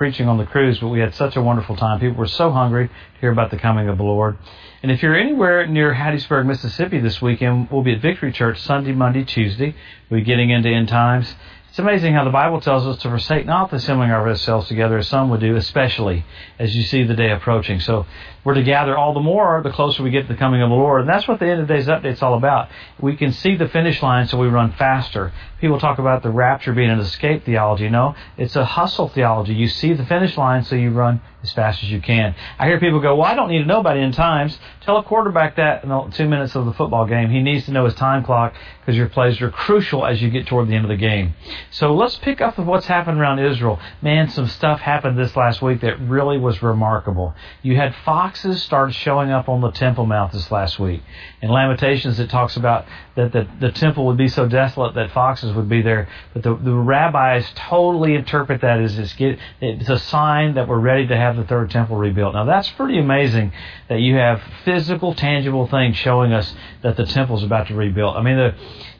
[0.00, 2.00] preaching on the cruise, but we had such a wonderful time.
[2.00, 4.38] People were so hungry to hear about the coming of the Lord.
[4.82, 8.92] And if you're anywhere near Hattiesburg, Mississippi this weekend, we'll be at Victory Church Sunday,
[8.92, 9.74] Monday, Tuesday.
[10.08, 11.34] We'll be getting into end times.
[11.70, 15.06] It's amazing how the Bible tells us to forsake not the assembling ourselves together as
[15.06, 16.24] some would do, especially
[16.58, 17.78] as you see the day approaching.
[17.78, 18.06] So
[18.42, 20.74] we're to gather all the more the closer we get to the coming of the
[20.74, 21.02] Lord.
[21.02, 22.70] And that's what the end of the day's update is all about.
[22.98, 25.32] We can see the finish line so we run faster.
[25.60, 27.88] People talk about the rapture being an escape theology.
[27.88, 29.54] No, it's a hustle theology.
[29.54, 32.34] You see the finish line so you run as fast as you can.
[32.58, 34.58] I hear people go, well, I don't need to know about end times.
[34.82, 37.30] Tell a quarterback that in two minutes of the football game.
[37.30, 40.46] He needs to know his time clock because your plays are crucial as you get
[40.46, 41.34] toward the end of the game.
[41.70, 43.78] So let's pick up with what's happened around Israel.
[44.02, 47.34] Man, some stuff happened this last week that really was remarkable.
[47.62, 51.02] You had foxes start showing up on the Temple Mount this last week.
[51.40, 55.52] In Lamentations, it talks about that the, the temple would be so desolate that foxes
[55.54, 56.08] would be there.
[56.32, 60.78] But the, the rabbis totally interpret that as it's, get, it's a sign that we're
[60.78, 62.34] ready to have the third temple rebuilt.
[62.34, 63.52] Now that's pretty amazing
[63.88, 68.16] that you have physical, tangible things showing us that the temple is about to rebuild.
[68.16, 68.54] I mean, the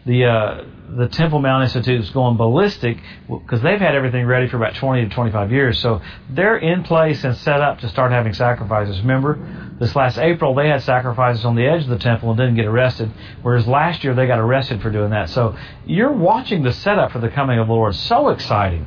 [0.06, 0.64] the uh,
[0.96, 5.08] the Temple Mount Institute is going ballistic because they've had everything ready for about 20
[5.08, 5.78] to 25 years.
[5.78, 8.98] So they're in place and set up to start having sacrifices.
[9.00, 9.38] Remember,
[9.78, 12.66] this last April they had sacrifices on the edge of the temple and didn't get
[12.66, 13.10] arrested,
[13.42, 15.28] whereas last year they got arrested for doing that.
[15.30, 17.94] So you're watching the setup for the coming of the Lord.
[17.94, 18.86] So exciting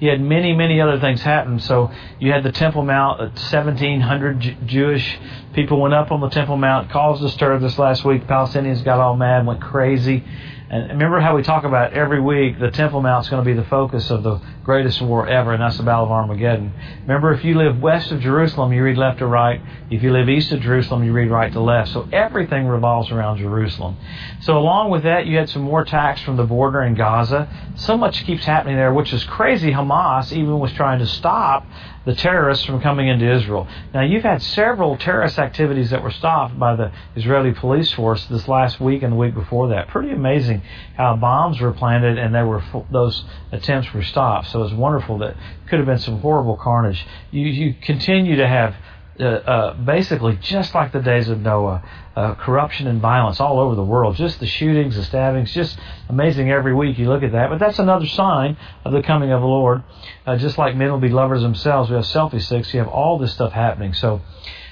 [0.00, 1.58] you had many, many other things happen.
[1.58, 5.18] So you had the Temple Mount, uh, 1,700 J- Jewish
[5.54, 8.26] people went up on the Temple Mount, caused a stir this last week.
[8.26, 10.24] Palestinians got all mad, went crazy.
[10.70, 13.56] And remember how we talk about every week the Temple Mount is going to be
[13.56, 16.74] the focus of the greatest war ever, and that's the Battle of Armageddon.
[17.02, 19.62] Remember, if you live west of Jerusalem, you read left to right.
[19.90, 21.92] If you live east of Jerusalem, you read right to left.
[21.92, 23.96] So everything revolves around Jerusalem.
[24.42, 27.48] So along with that, you had some more attacks from the border in Gaza.
[27.76, 29.72] So much keeps happening there, which is crazy.
[29.72, 31.64] Hamas even was trying to stop
[32.08, 33.68] the terrorists from coming into Israel.
[33.92, 38.48] Now, you've had several terrorist activities that were stopped by the Israeli police force this
[38.48, 39.88] last week and the week before that.
[39.88, 40.62] Pretty amazing
[40.96, 44.48] how bombs were planted and they were those attempts were stopped.
[44.48, 45.36] So it's wonderful that
[45.68, 47.06] could have been some horrible carnage.
[47.30, 48.74] You you continue to have
[49.20, 51.82] uh, uh, basically just like the days of Noah,
[52.14, 54.16] uh, corruption and violence all over the world.
[54.16, 57.50] Just the shootings, the stabbings, just amazing every week you look at that.
[57.50, 59.82] But that's another sign of the coming of the Lord.
[60.26, 62.72] Uh, just like men will be lovers themselves, we have selfie sticks.
[62.72, 63.92] You have all this stuff happening.
[63.92, 64.20] So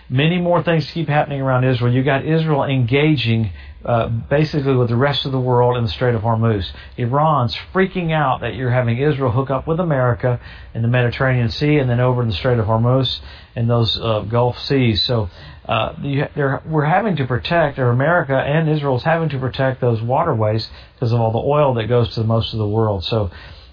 [0.09, 1.93] many more things keep happening around Israel.
[1.93, 3.51] You got Israel engaging
[3.86, 6.70] uh, basically with the rest of the world in the Strait of Hormuz.
[6.97, 10.41] Iran's freaking out that you're having Israel hook up with America
[10.74, 13.20] in the Mediterranean Sea and then over in the Strait of Hormuz
[13.54, 15.02] and those uh, Gulf seas.
[15.04, 15.30] So
[15.69, 20.68] uh, we're having to protect, or America and Israel is having to protect those waterways
[20.94, 23.04] because of all the oil that goes to most of the world.
[23.04, 23.30] So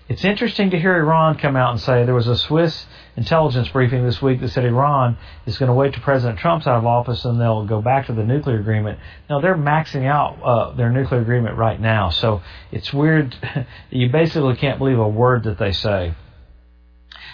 [0.10, 4.04] it's interesting to hear Iran come out and say there was a Swiss intelligence briefing
[4.04, 7.24] this week that said Iran is going to wait till President Trump's out of office
[7.24, 9.00] and they'll go back to the nuclear agreement.
[9.30, 13.36] Now they're maxing out uh, their nuclear agreement right now, so it's weird.
[13.92, 16.14] you basically can't believe a word that they say.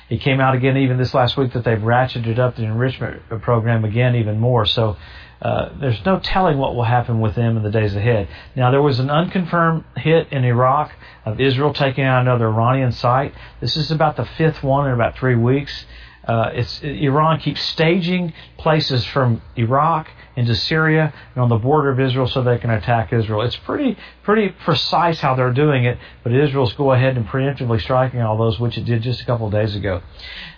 [0.09, 3.85] It came out again even this last week that they've ratcheted up the enrichment program
[3.85, 4.65] again even more.
[4.65, 4.97] So
[5.41, 8.27] uh, there's no telling what will happen with them in the days ahead.
[8.55, 10.91] Now, there was an unconfirmed hit in Iraq
[11.25, 13.33] of Israel taking out another Iranian site.
[13.61, 15.85] This is about the fifth one in about three weeks.
[16.27, 21.99] Uh, it's Iran keeps staging places from Iraq into Syria and on the border of
[21.99, 23.41] Israel so they can attack Israel.
[23.41, 28.21] It's pretty pretty precise how they're doing it, but Israel's go ahead and preemptively striking
[28.21, 30.01] all those, which it did just a couple of days ago.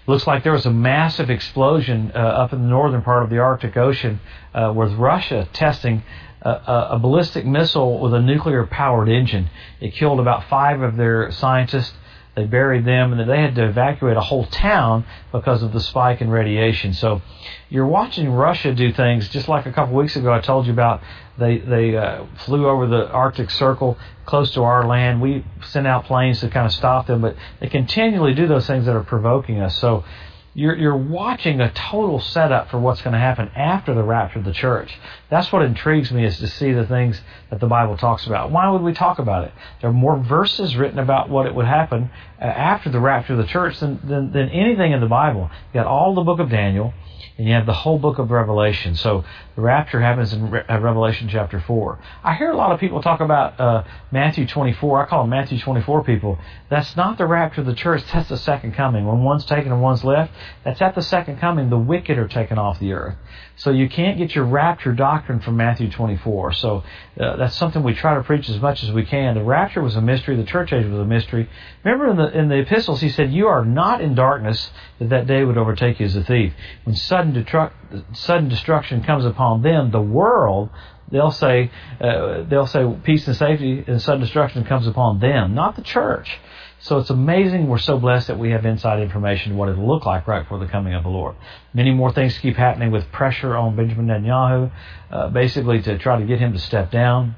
[0.06, 3.40] Looks like there was a massive explosion uh, up in the northern part of the
[3.40, 4.20] Arctic Ocean
[4.54, 6.04] uh, with Russia testing
[6.42, 9.50] a, a ballistic missile with a nuclear powered engine.
[9.80, 11.94] It killed about five of their scientists
[12.36, 16.22] they buried them, and they had to evacuate a whole town because of the spike
[16.22, 16.94] in radiation.
[16.94, 17.22] So
[17.70, 21.02] you're watching Russia do things just like a couple weeks ago I told you about.
[21.38, 25.22] They they uh, flew over the Arctic Circle close to our land.
[25.22, 28.86] We sent out planes to kind of stop them, but they continually do those things
[28.86, 29.78] that are provoking us.
[29.78, 30.06] So
[30.54, 34.46] you're, you're watching a total setup for what's going to happen after the rapture of
[34.46, 34.94] the church.
[35.30, 38.52] That's what intrigues me is to see the things that the Bible talks about.
[38.52, 39.54] Why would we talk about it?
[39.80, 42.12] There are more verses written about what it would happen
[42.42, 45.50] uh, after the rapture of the church than, than, than anything in the Bible.
[45.74, 46.94] You got all the book of Daniel,
[47.38, 48.96] and you have the whole book of Revelation.
[48.96, 49.24] So
[49.56, 52.00] the rapture happens in Re- uh, Revelation chapter 4.
[52.24, 55.06] I hear a lot of people talk about uh, Matthew 24.
[55.06, 56.38] I call them Matthew 24 people.
[56.70, 58.04] That's not the rapture of the church.
[58.12, 59.06] That's the second coming.
[59.06, 60.32] When one's taken and one's left,
[60.64, 61.70] That's at the second coming.
[61.70, 63.16] The wicked are taken off the earth.
[63.56, 66.54] So you can't get your rapture doctrine from Matthew 24.
[66.54, 66.84] So
[67.20, 69.36] uh, that's something we try to preach as much as we can.
[69.36, 70.36] The rapture was a mystery.
[70.36, 71.50] The church age was a mystery.
[71.84, 75.28] Remember in the in the epistles, he said, "You are not in darkness that that
[75.28, 76.54] day would overtake you as a thief."
[76.84, 77.72] When sudden detru-
[78.14, 80.70] sudden destruction comes upon them, the world
[81.12, 85.76] they'll say uh, they'll say peace and safety and sudden destruction comes upon them, not
[85.76, 86.40] the church.
[86.84, 90.28] So it's amazing we're so blessed that we have inside information what it'll look like
[90.28, 91.36] right before the coming of the Lord.
[91.76, 94.72] Many more things keep happening with pressure on Benjamin Netanyahu,
[95.12, 97.36] uh, basically to try to get him to step down.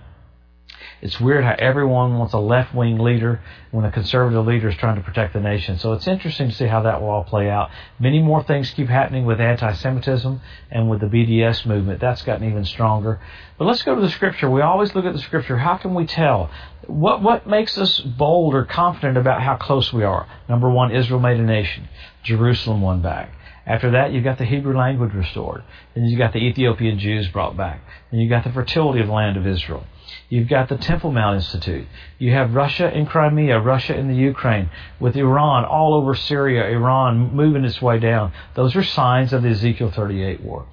[1.04, 3.42] It's weird how everyone wants a left wing leader
[3.72, 5.78] when a conservative leader is trying to protect the nation.
[5.78, 7.72] So it's interesting to see how that will all play out.
[8.00, 10.40] Many more things keep happening with anti Semitism
[10.72, 12.00] and with the BDS movement.
[12.00, 13.20] That's gotten even stronger.
[13.58, 14.50] But let's go to the scripture.
[14.50, 15.58] We always look at the scripture.
[15.58, 16.50] How can we tell?
[16.88, 20.26] What, what makes us bold or confident about how close we are?
[20.48, 21.90] Number one, Israel made a nation.
[22.24, 23.30] Jerusalem won back.
[23.66, 25.64] After that, you've got the Hebrew language restored.
[25.96, 27.82] Then you got the Ethiopian Jews brought back.
[28.10, 29.86] Then you got the fertility of the land of Israel.
[30.34, 31.86] You've got the Temple Mount Institute.
[32.18, 37.36] You have Russia in Crimea, Russia in the Ukraine, with Iran all over Syria, Iran
[37.36, 38.34] moving its way down.
[38.56, 40.66] Those are signs of the Ezekiel 38 war.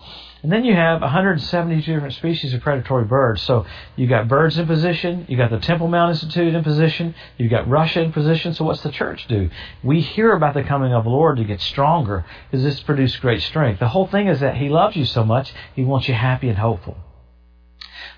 [0.43, 3.43] And then you have 172 different species of predatory birds.
[3.43, 3.67] So
[3.97, 7.69] you got birds in position, you got the Temple Mount Institute in position, you've got
[7.69, 8.55] Russia in position.
[8.55, 9.51] So what's the church do?
[9.83, 13.43] We hear about the coming of the Lord to get stronger because this produces great
[13.43, 13.79] strength.
[13.79, 16.57] The whole thing is that He loves you so much, He wants you happy and
[16.57, 16.97] hopeful.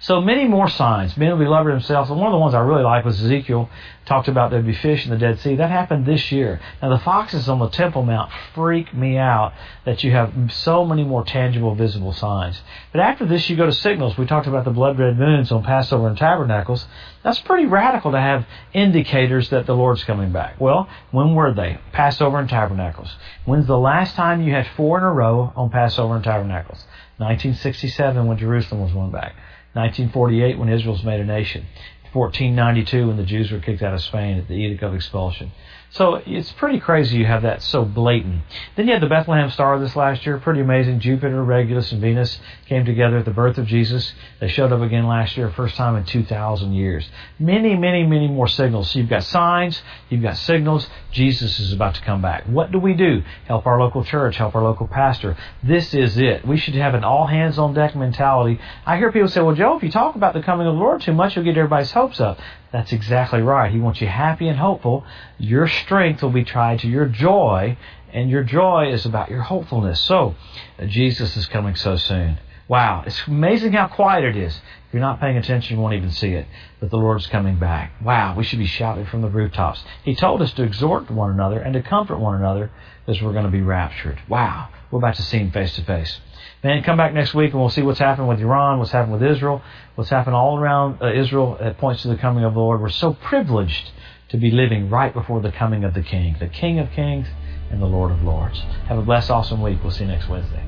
[0.02, 1.16] So many more signs.
[1.16, 2.10] Men will be lovers themselves.
[2.10, 3.70] And one of the ones I really like was Ezekiel
[4.04, 5.54] talked about there'd be fish in the Dead Sea.
[5.54, 6.60] That happened this year.
[6.82, 9.52] Now the foxes on the Temple Mount freak me out
[9.84, 12.60] that you have so many more tangible, visible signs.
[12.90, 14.18] But after this, you go to signals.
[14.18, 16.84] We talked about the blood red moons on Passover and Tabernacles.
[17.22, 20.60] That's pretty radical to have indicators that the Lord's coming back.
[20.60, 21.78] Well, when were they?
[21.92, 23.14] Passover and Tabernacles.
[23.44, 26.84] When's the last time you had four in a row on Passover and Tabernacles?
[27.18, 29.36] 1967 when Jerusalem was won back.
[29.74, 31.66] 1948 when Israel was made a nation.
[32.12, 35.50] 1492 when the Jews were kicked out of Spain at the Edict of Expulsion.
[35.92, 38.44] So it's pretty crazy you have that so blatant.
[38.76, 41.00] Then you had the Bethlehem Star this last year, pretty amazing.
[41.00, 44.14] Jupiter, Regulus, and Venus came together at the birth of Jesus.
[44.40, 47.06] They showed up again last year, first time in 2,000 years.
[47.38, 48.90] Many, many, many more signals.
[48.90, 50.88] So you've got signs, you've got signals.
[51.10, 52.44] Jesus is about to come back.
[52.46, 53.22] What do we do?
[53.44, 55.36] Help our local church, help our local pastor.
[55.62, 56.48] This is it.
[56.48, 58.58] We should have an all hands on deck mentality.
[58.86, 61.02] I hear people say, well, Joe, if you talk about the coming of the Lord
[61.02, 62.38] too much, you'll get everybody's hopes up.
[62.72, 63.70] That's exactly right.
[63.70, 65.04] He wants you happy and hopeful.
[65.36, 67.76] Your strength will be tied to your joy,
[68.12, 70.00] and your joy is about your hopefulness.
[70.00, 70.34] So,
[70.78, 72.38] uh, Jesus is coming so soon.
[72.68, 74.54] Wow, it's amazing how quiet it is.
[74.54, 76.46] If you're not paying attention, you won't even see it.
[76.80, 77.92] But the Lord's coming back.
[78.02, 79.82] Wow, we should be shouting from the rooftops.
[80.04, 82.70] He told us to exhort one another and to comfort one another
[83.06, 84.20] as we're going to be raptured.
[84.28, 86.20] Wow, we're about to see Him face to face.
[86.62, 89.24] Man, come back next week and we'll see what's happened with Iran, what's happened with
[89.24, 89.62] Israel,
[89.96, 91.56] what's happened all around uh, Israel.
[91.60, 92.80] It points to the coming of the Lord.
[92.80, 93.90] We're so privileged
[94.32, 97.28] to be living right before the coming of the King, the King of Kings
[97.70, 98.58] and the Lord of Lords.
[98.88, 99.78] Have a blessed, awesome week.
[99.82, 100.64] We'll see you next Wednesday.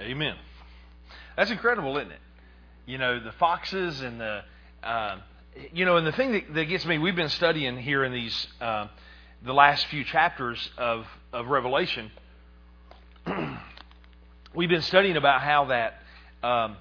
[0.00, 0.36] Amen.
[1.36, 2.20] That's incredible, isn't it?
[2.84, 4.42] You know, the foxes and the,
[4.82, 5.18] uh,
[5.72, 8.46] you know, and the thing that, that, gets me, we've been studying here in these,
[8.60, 8.88] uh,
[9.44, 12.10] the last few chapters of, of Revelation
[14.54, 16.00] we've been studying about how that,
[16.42, 16.76] um,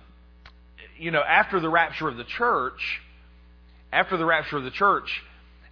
[0.98, 3.02] you know, after the rapture of the church,
[3.92, 5.24] after the rapture of the church,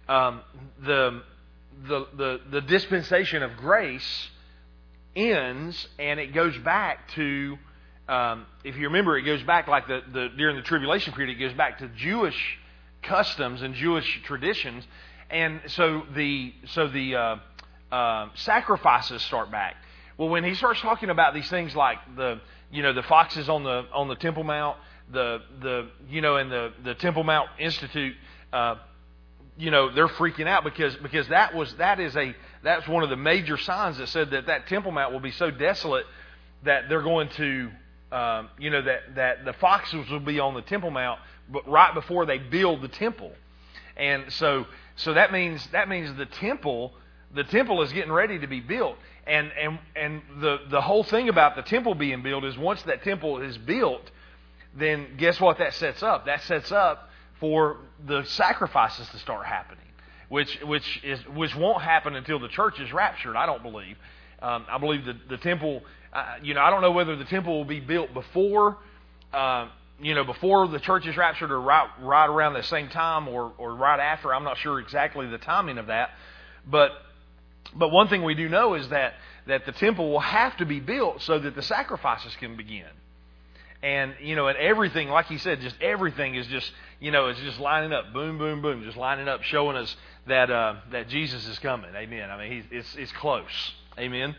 [0.08, 0.40] um,
[0.84, 1.22] the,
[1.86, 4.28] the, the, the dispensation of grace
[5.16, 7.58] ends and it goes back to,
[8.08, 11.40] um, if you remember, it goes back like the, the during the tribulation period, it
[11.40, 12.58] goes back to Jewish
[13.02, 14.86] customs and Jewish traditions,
[15.30, 17.36] and so the so the uh,
[17.92, 19.76] uh, sacrifices start back.
[20.16, 23.64] Well, when he starts talking about these things like the, you know, the foxes on
[23.64, 24.76] the on the Temple Mount,
[25.12, 28.14] the the you know, and the the Temple Mount Institute,
[28.52, 28.76] uh,
[29.56, 33.10] you know, they're freaking out because because that was that is a that's one of
[33.10, 36.06] the major signs that said that that Temple Mount will be so desolate
[36.64, 37.70] that they're going to,
[38.10, 41.92] um, you know, that that the foxes will be on the Temple Mount, but right
[41.94, 43.32] before they build the temple,
[43.96, 46.94] and so so that means that means the temple
[47.34, 48.96] the temple is getting ready to be built.
[49.26, 53.02] And, and, and the, the whole thing about the temple being built is once that
[53.02, 54.10] temple is built,
[54.76, 56.26] then guess what that sets up?
[56.26, 59.84] That sets up for the sacrifices to start happening,
[60.28, 63.96] which, which, is, which won't happen until the church is raptured, I don't believe.
[64.40, 67.56] Um, I believe the, the temple, uh, you know, I don't know whether the temple
[67.56, 68.78] will be built before,
[69.32, 69.68] uh,
[70.00, 73.52] you know, before the church is raptured or right, right around the same time or,
[73.58, 74.34] or right after.
[74.34, 76.10] I'm not sure exactly the timing of that.
[76.66, 76.90] But
[77.76, 79.14] But one thing we do know is that,
[79.46, 82.86] that the temple will have to be built so that the sacrifices can begin.
[83.84, 87.38] And, you know, and everything, like he said, just everything is just, you know, it's
[87.40, 89.94] just lining up, boom, boom, boom, just lining up, showing us
[90.26, 91.94] that, uh, that Jesus is coming.
[91.94, 92.30] Amen.
[92.30, 93.74] I mean, he's, it's, it's close.
[93.98, 94.34] Amen.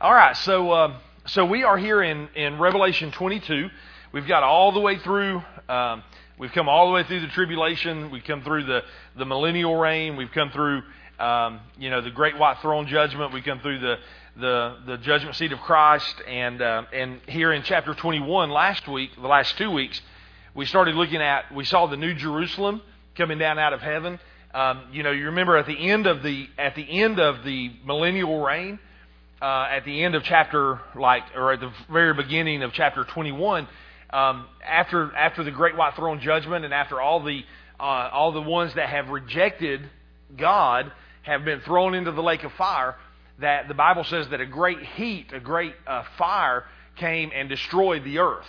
[0.00, 0.36] All right.
[0.36, 0.96] So, uh,
[1.26, 3.70] so we are here in, in Revelation 22.
[4.12, 6.04] We've got all the way through, um,
[6.38, 8.12] we've come all the way through the tribulation.
[8.12, 8.84] We've come through the,
[9.16, 10.14] the millennial reign.
[10.14, 10.82] We've come through,
[11.18, 13.32] um, you know, the great white throne judgment.
[13.32, 13.96] We've come through the,
[14.36, 16.14] the, the judgment seat of Christ.
[16.26, 20.00] And, uh, and here in chapter 21, last week, the last two weeks,
[20.54, 22.82] we started looking at, we saw the new Jerusalem
[23.16, 24.18] coming down out of heaven.
[24.52, 27.70] Um, you know, you remember at the end of the, at the end of the
[27.84, 28.78] millennial reign,
[29.40, 33.66] uh, at the end of chapter, like, or at the very beginning of chapter 21,
[34.12, 37.42] um, after after the great white throne judgment, and after all the
[37.78, 39.88] uh, all the ones that have rejected
[40.36, 42.96] God have been thrown into the lake of fire,
[43.40, 46.64] that the Bible says that a great heat, a great uh, fire
[46.96, 48.46] came and destroyed the earth.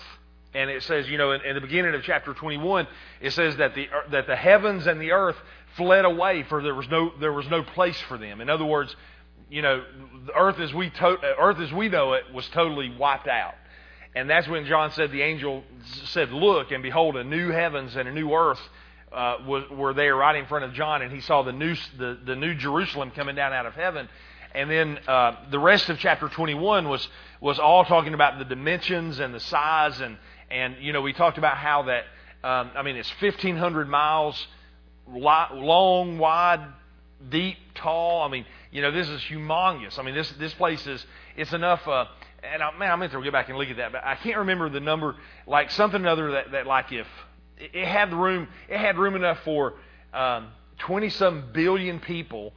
[0.54, 2.88] And it says, you know, in, in, the beginning of chapter 21,
[3.22, 5.38] it says that the that the heavens and the earth
[5.78, 8.42] fled away, for there was no there was no place for them.
[8.42, 8.94] In other words,
[9.50, 9.84] you know,
[10.26, 13.56] the earth as we to, earth as we know it was totally wiped out.
[14.14, 15.64] And that's when John said the angel
[16.06, 18.60] said, "Look and behold, a new heavens and a new earth
[19.14, 22.20] uh, was, were there right in front of John, and he saw the new the,
[22.26, 24.10] the new Jerusalem coming down out of heaven."
[24.54, 27.08] And then uh, the rest of chapter 21 was
[27.40, 30.18] was all talking about the dimensions and the size, and
[30.50, 32.04] and you know we talked about how that
[32.44, 34.48] um, I mean it's 1,500 miles
[35.08, 36.66] long, wide,
[37.30, 38.24] deep, tall.
[38.24, 40.00] I mean, you know, this is humongous.
[40.00, 41.06] I mean, this this place is
[41.36, 41.88] it's enough.
[41.88, 42.06] Uh,
[42.44, 44.38] and I, man, I'm meant to go back and look at that, but I can't
[44.38, 45.16] remember the number.
[45.46, 47.08] Like something other that, that like if
[47.58, 49.76] it had the room, it had room enough for
[50.14, 52.54] um, twenty um, some billion people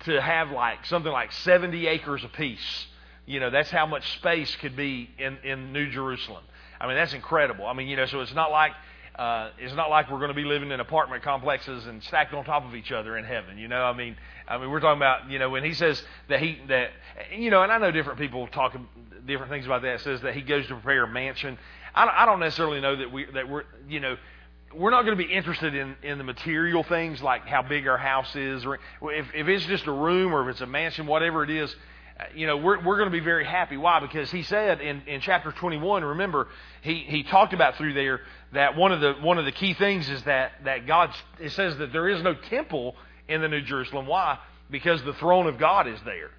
[0.00, 2.86] to have like something like seventy acres apiece.
[3.26, 6.44] You know, that's how much space could be in in New Jerusalem.
[6.80, 7.66] I mean, that's incredible.
[7.66, 8.72] I mean, you know, so it's not like
[9.18, 12.44] uh, it's not like we're going to be living in apartment complexes and stacked on
[12.44, 13.56] top of each other in heaven.
[13.56, 16.40] You know, I mean, I mean, we're talking about you know when he says that
[16.40, 16.90] he that
[17.34, 18.76] you know, and I know different people talk
[19.26, 20.00] different things about that.
[20.00, 21.58] Says that he goes to prepare a mansion.
[21.94, 24.16] I, I don't necessarily know that we that we're you know
[24.74, 27.98] we're not going to be interested in, in the material things like how big our
[27.98, 31.44] house is, or if, if it's just a room or if it's a mansion, whatever
[31.44, 31.74] it is
[32.34, 33.76] you know, we're, we're going to be very happy.
[33.76, 34.00] Why?
[34.00, 36.48] Because he said in, in chapter 21, remember,
[36.82, 38.20] he, he talked about through there
[38.52, 41.76] that one of the, one of the key things is that, that God, it says
[41.78, 42.96] that there is no temple
[43.28, 44.06] in the New Jerusalem.
[44.06, 44.38] Why?
[44.70, 46.30] Because the throne of God is there.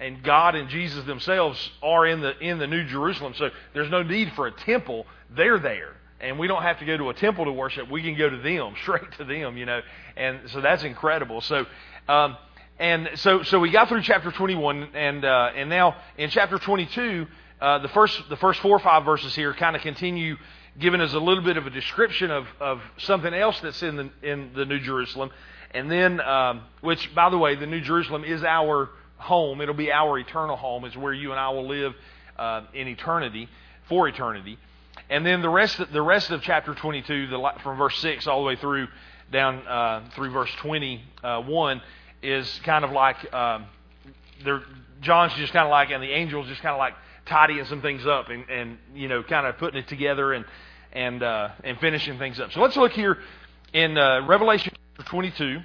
[0.00, 3.34] And God and Jesus themselves are in the, in the New Jerusalem.
[3.36, 5.06] So there's no need for a temple.
[5.30, 5.94] They're there.
[6.20, 7.90] And we don't have to go to a temple to worship.
[7.90, 9.80] We can go to them, straight to them, you know.
[10.16, 11.40] And so that's incredible.
[11.40, 11.64] So,
[12.08, 12.36] um,
[12.78, 17.26] and so, so we got through chapter 21, and uh, and now in chapter 22,
[17.60, 20.36] uh, the first the first four or five verses here kind of continue
[20.78, 24.10] giving us a little bit of a description of, of something else that's in the
[24.22, 25.30] in the New Jerusalem,
[25.72, 29.60] and then um, which by the way, the New Jerusalem is our home.
[29.60, 30.84] It'll be our eternal home.
[30.84, 31.94] Is where you and I will live
[32.38, 33.48] uh, in eternity
[33.88, 34.58] for eternity.
[35.10, 38.40] And then the rest of, the rest of chapter 22, the, from verse 6 all
[38.40, 38.88] the way through
[39.30, 41.82] down uh, through verse 21
[42.22, 43.66] is kind of like um,
[45.00, 46.94] John's just kind of like, and the angel's just kind of like
[47.26, 50.44] tidying some things up and, and you know, kind of putting it together and
[50.92, 52.52] and uh, and finishing things up.
[52.52, 53.18] So let's look here
[53.72, 54.72] in uh, Revelation
[55.06, 55.60] 22,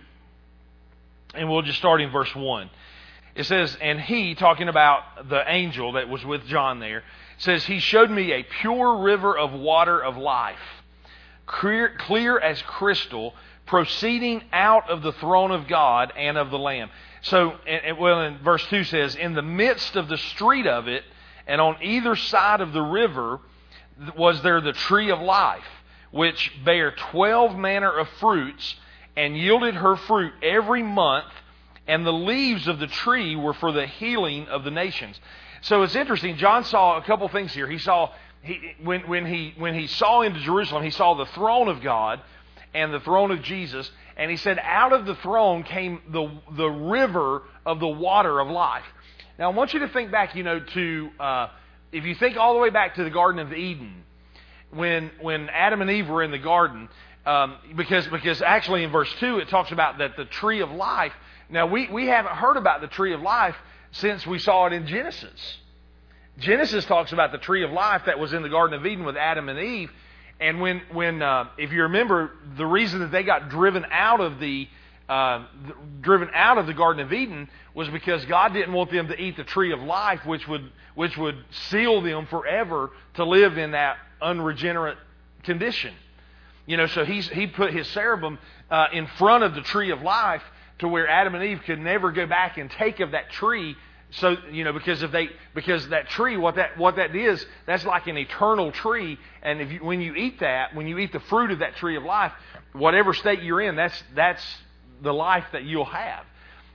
[1.36, 2.70] and we'll just start in verse one.
[3.36, 7.04] It says, and he, talking about the angel that was with John there,
[7.38, 10.84] says, He showed me a pure river of water of life,
[11.46, 13.34] clear, clear as crystal,
[13.66, 16.90] proceeding out of the throne of God and of the Lamb.
[17.22, 17.56] So,
[17.98, 21.04] well, in verse 2 says, In the midst of the street of it,
[21.48, 23.40] and on either side of the river,
[24.18, 25.66] was there the tree of life,
[26.12, 28.76] which bare twelve manner of fruits,
[29.16, 31.32] and yielded her fruit every month,
[31.88, 35.20] and the leaves of the tree were for the healing of the nations.
[35.64, 36.36] So it's interesting.
[36.36, 37.68] John saw a couple things here.
[37.68, 41.70] He saw he, when, when, he, when he saw into Jerusalem, he saw the throne
[41.70, 42.22] of God,
[42.74, 43.90] and the throne of Jesus.
[44.18, 48.50] And he said, out of the throne came the, the river of the water of
[48.50, 48.84] life.
[49.40, 51.48] Now, I want you to think back, you know, to, uh,
[51.92, 54.04] if you think all the way back to the Garden of Eden,
[54.72, 56.90] when, when Adam and Eve were in the garden,
[57.26, 61.14] um, because, because actually in verse 2 it talks about that the tree of life.
[61.50, 63.56] Now, we, we haven't heard about the tree of life
[63.94, 65.58] since we saw it in Genesis.
[66.40, 69.16] Genesis talks about the tree of life that was in the Garden of Eden with
[69.16, 69.92] Adam and Eve.
[70.40, 74.40] And when, when uh, if you remember, the reason that they got driven out of
[74.40, 74.68] the
[75.08, 75.46] uh,
[76.02, 79.36] driven out of the Garden of Eden was because God didn't want them to eat
[79.36, 83.98] the tree of life, which would which would seal them forever to live in that
[84.22, 84.98] unregenerate
[85.44, 85.94] condition.
[86.66, 88.40] You know, so he's he put his cherubim
[88.72, 90.42] uh, in front of the tree of life
[90.80, 93.76] to where Adam and Eve could never go back and take of that tree.
[94.12, 97.86] So you know, because if they because that tree, what that what that is, that's
[97.86, 99.18] like an eternal tree.
[99.42, 101.98] And if you, when you eat that, when you eat the fruit of that tree
[101.98, 102.32] of life,
[102.74, 104.44] whatever state you're in, that's that's
[105.02, 106.26] the life that you'll have.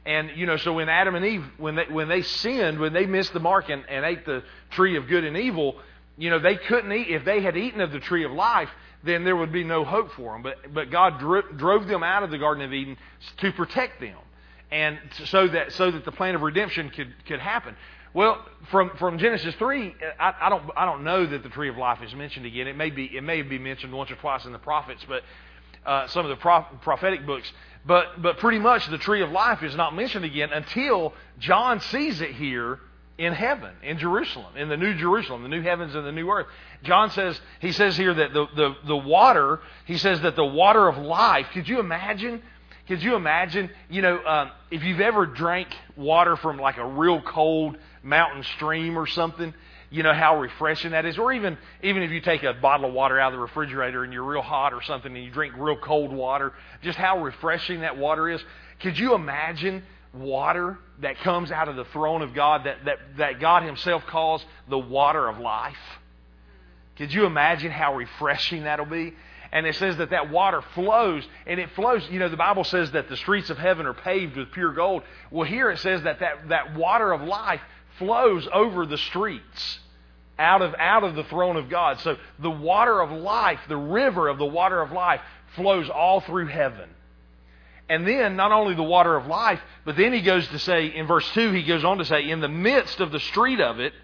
[0.05, 3.07] And you know, so when Adam and Eve, when they when they sinned, when they
[3.07, 5.76] missed the mark and, and ate the tree of good and evil,
[6.17, 7.09] you know, they couldn't eat.
[7.09, 8.71] If they had eaten of the tree of life,
[9.02, 10.43] then there would be no hope for them.
[10.43, 12.97] But but God dro- drove them out of the Garden of Eden
[13.38, 14.17] to protect them,
[14.71, 17.76] and so that so that the plan of redemption could could happen.
[18.14, 21.76] Well, from from Genesis three, I, I don't I don't know that the tree of
[21.76, 22.67] life is mentioned again.
[22.67, 25.23] It may be it may be mentioned once or twice in the prophets, but
[25.87, 26.37] uh, some of the
[26.83, 27.50] prophetic books.
[27.87, 32.21] But, but pretty much the tree of life is not mentioned again until John sees
[32.21, 32.81] it here
[33.19, 36.47] in heaven, in Jerusalem, in the new Jerusalem, the new heavens and the new earth.
[36.85, 40.87] John says, he says here that the, the, the water, he says that the water
[40.87, 42.41] of life, could you imagine?
[42.87, 47.21] Could you imagine, you know, um, if you've ever drank water from like a real
[47.21, 49.53] cold mountain stream or something,
[49.91, 51.19] you know how refreshing that is.
[51.19, 54.13] Or even even if you take a bottle of water out of the refrigerator and
[54.13, 57.97] you're real hot or something and you drink real cold water, just how refreshing that
[57.97, 58.41] water is.
[58.81, 63.41] Could you imagine water that comes out of the throne of God that, that, that
[63.41, 65.77] God Himself calls the water of life?
[66.97, 69.15] Could you imagine how refreshing that'll be?
[69.50, 72.07] And it says that that water flows, and it flows.
[72.11, 75.03] You know, the Bible says that the streets of heaven are paved with pure gold.
[75.31, 77.61] Well, here it says that that, that water of life
[77.99, 79.79] flows over the streets
[80.38, 81.99] out of, out of the throne of God.
[82.00, 85.21] So the water of life, the river of the water of life,
[85.57, 86.88] flows all through heaven.
[87.88, 91.07] And then not only the water of life, but then he goes to say, in
[91.07, 93.95] verse 2, he goes on to say, in the midst of the street of it,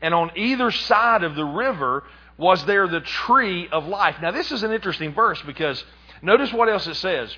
[0.00, 2.04] and on either side of the river
[2.38, 4.16] was there the tree of life.
[4.20, 5.82] Now, this is an interesting verse because
[6.22, 7.34] notice what else it says.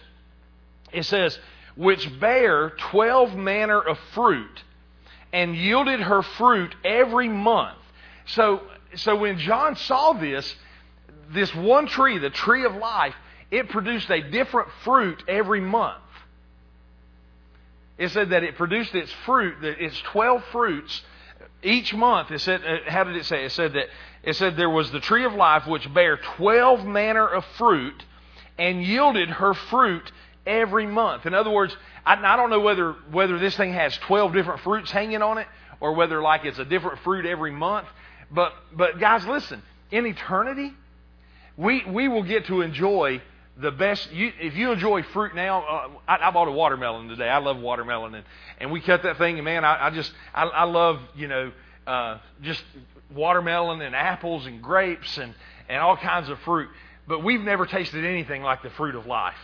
[0.93, 1.39] It says,
[1.77, 4.65] which bear twelve manner of fruit
[5.33, 7.79] and yielded her fruit every month.
[8.27, 8.63] So,
[8.97, 10.55] so when John saw this,
[11.31, 13.15] this one tree, the tree of life,
[13.51, 16.03] it produced a different fruit every month.
[17.97, 21.03] It said that it produced its fruit, that its 12 fruits
[21.63, 22.31] each month.
[22.31, 23.45] It said, uh, how did it say?
[23.45, 23.87] It said that
[24.23, 28.05] it said there was the tree of life which bare 12 manner of fruit
[28.59, 30.11] and yielded her fruit
[30.47, 31.27] every month.
[31.27, 34.91] In other words, I, I don't know whether whether this thing has 12 different fruits
[34.91, 35.47] hanging on it
[35.81, 37.89] or whether like it's a different fruit every month.
[38.31, 39.63] But but guys, listen.
[39.91, 40.75] In eternity,
[41.57, 43.23] we we will get to enjoy
[43.61, 44.11] the best.
[44.13, 47.29] You, if you enjoy fruit now, uh, I, I bought a watermelon today.
[47.29, 48.25] I love watermelon, and
[48.59, 51.53] and we cut that thing, and man, I, I just I, I love you know
[51.87, 52.63] uh, just
[53.15, 55.35] watermelon and apples and grapes and
[55.69, 56.69] and all kinds of fruit.
[57.07, 59.35] But we've never tasted anything like the fruit of life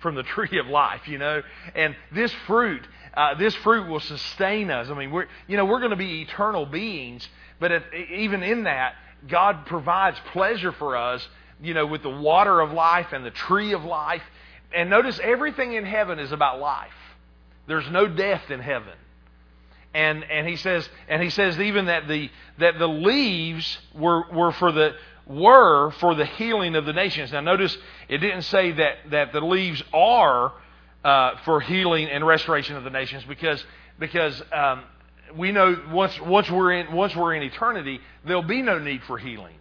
[0.00, 1.42] from the tree of life, you know.
[1.74, 4.88] And this fruit, uh, this fruit will sustain us.
[4.90, 7.26] I mean, we're you know we're going to be eternal beings,
[7.58, 8.94] but at, even in that,
[9.28, 11.26] God provides pleasure for us,
[11.62, 14.22] you know, with the water of life and the tree of life.
[14.74, 16.90] And notice everything in heaven is about life.
[17.66, 18.94] There's no death in heaven.
[19.94, 24.52] And and he says and he says even that the that the leaves were were
[24.52, 24.94] for the
[25.26, 27.32] were for the healing of the nations.
[27.32, 27.76] Now, notice
[28.08, 30.52] it didn't say that, that the leaves are
[31.04, 33.64] uh, for healing and restoration of the nations because,
[33.98, 34.84] because um,
[35.36, 39.18] we know once, once, we're in, once we're in eternity, there'll be no need for
[39.18, 39.56] healing,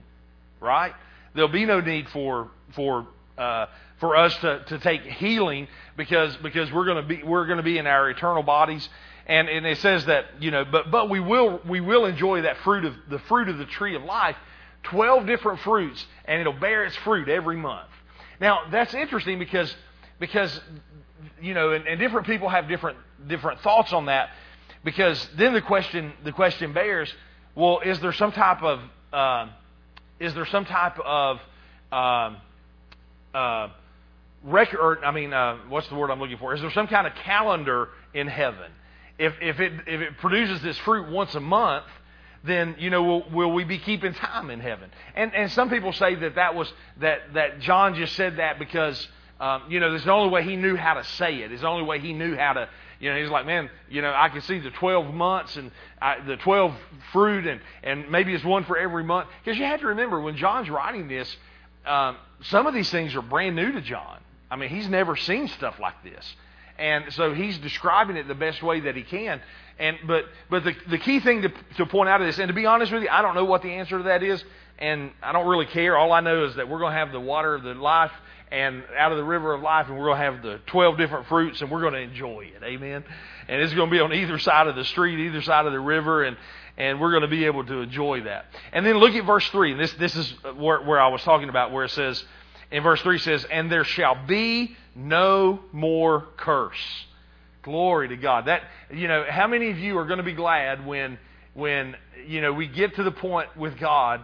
[0.59, 0.93] right?
[1.33, 3.67] There'll be no need for, for, uh,
[3.99, 5.67] for us to, to take healing
[5.97, 8.87] because, because we're going to be, we're going to be in our eternal bodies.
[9.27, 12.57] And, and it says that, you know, but, but we will, we will enjoy that
[12.57, 14.35] fruit of, the fruit of the tree of life
[14.83, 17.87] 12 different fruits, and it'll bear its fruit every month.
[18.39, 19.73] Now, that's interesting because,
[20.19, 20.59] because
[21.41, 24.29] you know, and, and different people have different, different thoughts on that.
[24.83, 27.13] Because then the question, the question bears,
[27.53, 28.79] well, is there some type of,
[29.13, 29.47] uh,
[30.21, 31.39] is there some type of,
[31.91, 32.35] uh,
[33.33, 33.69] uh,
[34.43, 36.53] record, or, I mean, uh, what's the word I'm looking for?
[36.53, 38.71] Is there some kind of calendar in heaven?
[39.17, 41.85] If, if, it, if it produces this fruit once a month,
[42.43, 44.89] then you know will, will we be keeping time in heaven?
[45.15, 49.07] And and some people say that that was that that John just said that because
[49.39, 51.51] um, you know there's the only way he knew how to say it.
[51.51, 52.69] It's the only way he knew how to.
[53.01, 56.19] You know, he's like, man, you know, I can see the 12 months and I,
[56.19, 56.73] the 12
[57.11, 59.27] fruit, and and maybe it's one for every month.
[59.43, 61.35] Because you have to remember when John's writing this,
[61.83, 64.19] um, some of these things are brand new to John.
[64.51, 66.35] I mean, he's never seen stuff like this.
[66.77, 69.41] And so he's describing it the best way that he can.
[69.79, 72.53] And but but the the key thing to to point out of this, and to
[72.53, 74.43] be honest with you, I don't know what the answer to that is,
[74.77, 75.97] and I don't really care.
[75.97, 78.11] All I know is that we're going to have the water of the life
[78.51, 81.27] and out of the river of life, and we're going to have the 12 different
[81.27, 82.63] fruits, and we're going to enjoy it.
[82.63, 83.03] Amen.
[83.47, 85.79] And it's going to be on either side of the street, either side of the
[85.79, 86.37] river, and
[86.77, 88.45] and we're going to be able to enjoy that.
[88.71, 89.71] And then look at verse three.
[89.71, 92.23] And this this is where, where I was talking about, where it says
[92.71, 97.05] in verse 3 says, And there shall be no more curse.
[97.61, 98.45] Glory to God.
[98.45, 101.19] That you know, how many of you are going to be glad when
[101.53, 101.95] when
[102.27, 104.23] you know we get to the point with God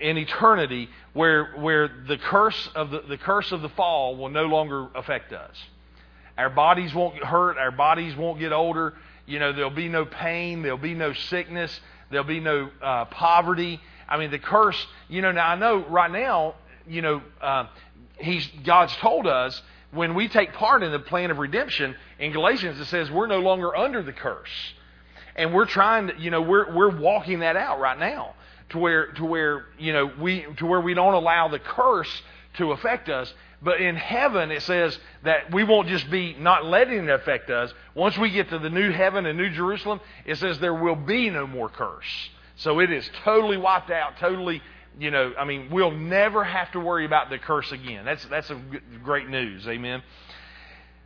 [0.00, 4.44] in eternity where where the curse of the, the curse of the fall will no
[4.44, 5.56] longer affect us.
[6.36, 8.94] Our bodies won't hurt, our bodies won't get older.
[9.26, 13.80] You know, there'll be no pain, there'll be no sickness, there'll be no uh, poverty.
[14.08, 16.54] I mean, the curse, you know, now I know right now
[16.88, 17.66] you know, uh,
[18.18, 19.60] he's, God's told us
[19.90, 23.40] when we take part in the plan of redemption in Galatians, it says we're no
[23.40, 24.50] longer under the curse.
[25.36, 28.34] And we're trying to, you know, we're, we're walking that out right now
[28.70, 32.22] to where, to where, you know, we, to where we don't allow the curse
[32.54, 33.32] to affect us.
[33.60, 37.72] But in heaven, it says that we won't just be not letting it affect us.
[37.94, 41.30] Once we get to the new heaven and new Jerusalem, it says there will be
[41.30, 42.30] no more curse.
[42.56, 44.62] So it is totally wiped out, totally
[44.98, 48.04] you know, I mean, we'll never have to worry about the curse again.
[48.04, 48.50] That's that's
[49.04, 49.66] great news.
[49.68, 50.02] Amen.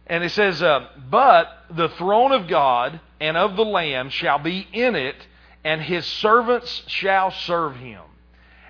[0.07, 4.67] And it says, uh, "But the throne of God and of the Lamb shall be
[4.73, 5.17] in it,
[5.65, 8.03] and His servants shall serve Him."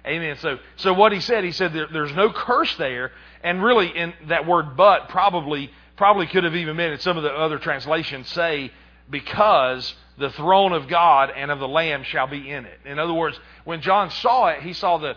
[0.04, 0.36] Amen.
[0.38, 3.12] So, so what he said, he said there, there's no curse there,
[3.44, 7.22] and really, in that word "but" probably probably could have even been in some of
[7.22, 8.72] the other translations say
[9.08, 12.80] because the throne of God and of the Lamb shall be in it.
[12.84, 15.16] In other words, when John saw it, he saw the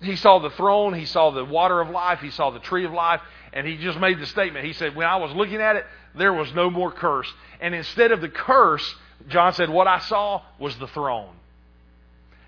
[0.00, 2.92] he saw the throne, he saw the water of life, he saw the tree of
[2.92, 3.20] life,
[3.52, 4.64] and he just made the statement.
[4.64, 7.32] He said, When I was looking at it, there was no more curse.
[7.60, 8.94] And instead of the curse,
[9.28, 11.34] John said, What I saw was the throne.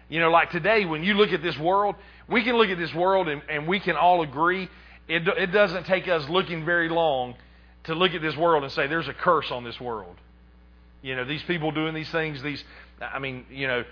[0.09, 1.97] You know, like today, when you look at this world,
[2.29, 4.69] we can look at this world and, and we can all agree
[5.09, 7.37] it, it doesn't take us looking very long
[7.85, 10.17] to look at this world and say, There's a curse on this world.
[11.03, 12.63] You know, these people doing these things, these,
[13.01, 13.85] I mean, you know,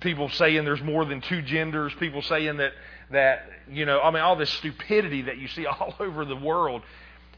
[0.00, 2.72] people saying there's more than two genders, people saying that,
[3.10, 6.82] that, you know, I mean, all this stupidity that you see all over the world.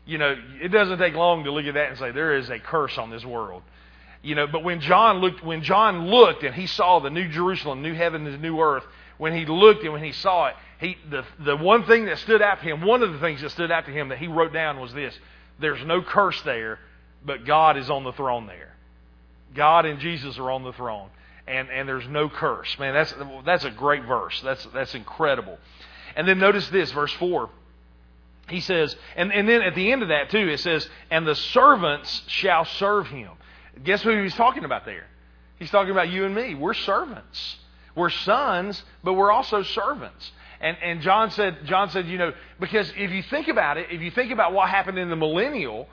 [0.05, 2.59] You know, it doesn't take long to look at that and say there is a
[2.59, 3.63] curse on this world.
[4.23, 7.83] You know, but when John looked, when John looked and he saw the new Jerusalem,
[7.83, 8.85] new heaven and new earth,
[9.17, 12.43] when he looked and when he saw it, he, the, the one thing that stood
[12.43, 14.53] out to him, one of the things that stood out to him that he wrote
[14.53, 15.17] down was this
[15.61, 16.79] there's no curse there
[17.25, 18.75] but God is on the throne there.
[19.55, 21.09] God and Jesus are on the throne.
[21.47, 22.79] And, and there's no curse.
[22.79, 24.41] Man, that's, that's a great verse.
[24.43, 25.59] That's, that's incredible.
[26.15, 27.49] And then notice this, verse 4.
[28.51, 31.35] He says, and, and then at the end of that too, it says, and the
[31.35, 33.31] servants shall serve him.
[33.85, 35.07] Guess who he's talking about there?
[35.59, 36.55] He's talking about you and me.
[36.55, 37.57] We're servants.
[37.95, 40.31] We're sons, but we're also servants.
[40.61, 44.01] And, and John said, John said, you know, because if you think about it, if
[44.01, 45.89] you think about what happened in the millennial,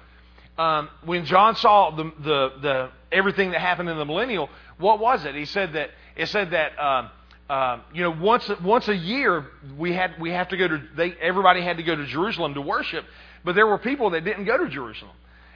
[0.57, 5.25] um, when John saw the, the, the, everything that happened in the millennial, what was
[5.25, 5.35] it?
[5.35, 7.09] He said that it said that um,
[7.49, 9.45] uh, you know once once a year
[9.77, 12.61] we had we have to go to they everybody had to go to Jerusalem to
[12.61, 13.05] worship,
[13.43, 15.15] but there were people that didn't go to Jerusalem,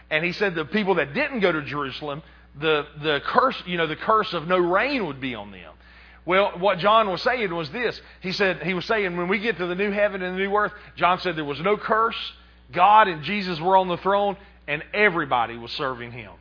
[0.09, 2.23] and he said the people that didn't go to Jerusalem,
[2.59, 5.73] the the curse you know the curse of no rain would be on them.
[6.25, 7.99] Well, what John was saying was this.
[8.21, 10.55] He said he was saying when we get to the new heaven and the new
[10.55, 12.15] earth, John said there was no curse.
[12.71, 16.31] God and Jesus were on the throne, and everybody was serving him.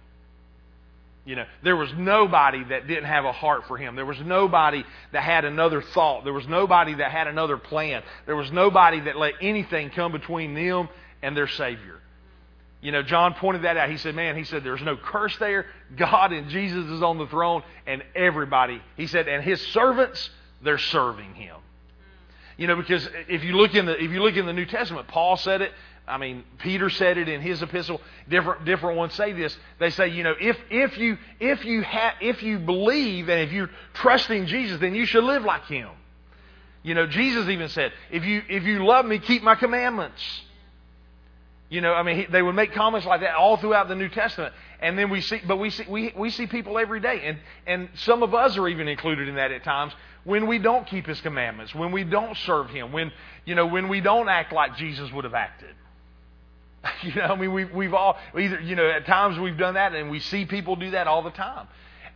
[1.24, 3.96] You know, there was nobody that didn't have a heart for him.
[3.96, 6.24] There was nobody that had another thought.
[6.24, 8.02] There was nobody that had another plan.
[8.24, 10.88] There was nobody that let anything come between them
[11.22, 12.00] and their Savior.
[12.81, 13.91] You know, John pointed that out.
[13.91, 15.67] He said, Man, he said, there's no curse there.
[15.97, 20.31] God and Jesus is on the throne, and everybody, he said, and his servants,
[20.62, 21.57] they're serving him.
[22.57, 25.07] You know, because if you look in the if you look in the New Testament,
[25.07, 25.73] Paul said it,
[26.09, 28.01] I mean, Peter said it in his epistle.
[28.29, 29.57] Different different ones say this.
[29.79, 33.53] They say, you know, if if you if you have if you believe and if
[33.53, 35.91] you're trusting Jesus, then you should live like Him.
[36.83, 40.23] You know, Jesus even said, if you if you love me, keep my commandments.
[41.70, 44.09] You know, I mean, he, they would make comments like that all throughout the New
[44.09, 47.38] Testament, and then we see, but we see we we see people every day, and
[47.66, 49.92] and some of us are even included in that at times
[50.24, 53.12] when we don't keep His commandments, when we don't serve Him, when
[53.44, 55.74] you know when we don't act like Jesus would have acted.
[57.02, 59.94] You know, I mean, we've, we've all either, you know, at times we've done that,
[59.94, 61.66] and we see people do that all the time.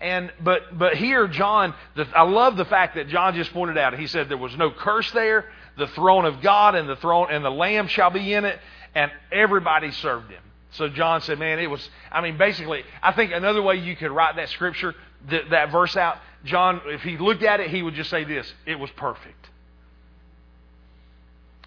[0.00, 3.96] And but but here, John, the, I love the fact that John just pointed out.
[3.98, 5.46] He said there was no curse there.
[5.78, 8.58] The throne of God and the throne and the Lamb shall be in it,
[8.94, 10.42] and everybody served him.
[10.72, 14.11] So John said, man, it was, I mean, basically, I think another way you could
[14.11, 14.94] write that scripture,
[15.28, 18.50] that, that verse out, John, if he looked at it, he would just say this
[18.66, 19.50] it was perfect.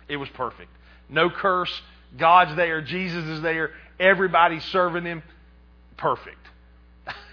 [0.08, 0.70] It was perfect.
[1.10, 1.82] No curse.
[2.18, 2.82] God's there.
[2.82, 3.72] Jesus is there.
[4.00, 5.24] Everybody's serving him.
[5.98, 6.38] Perfect.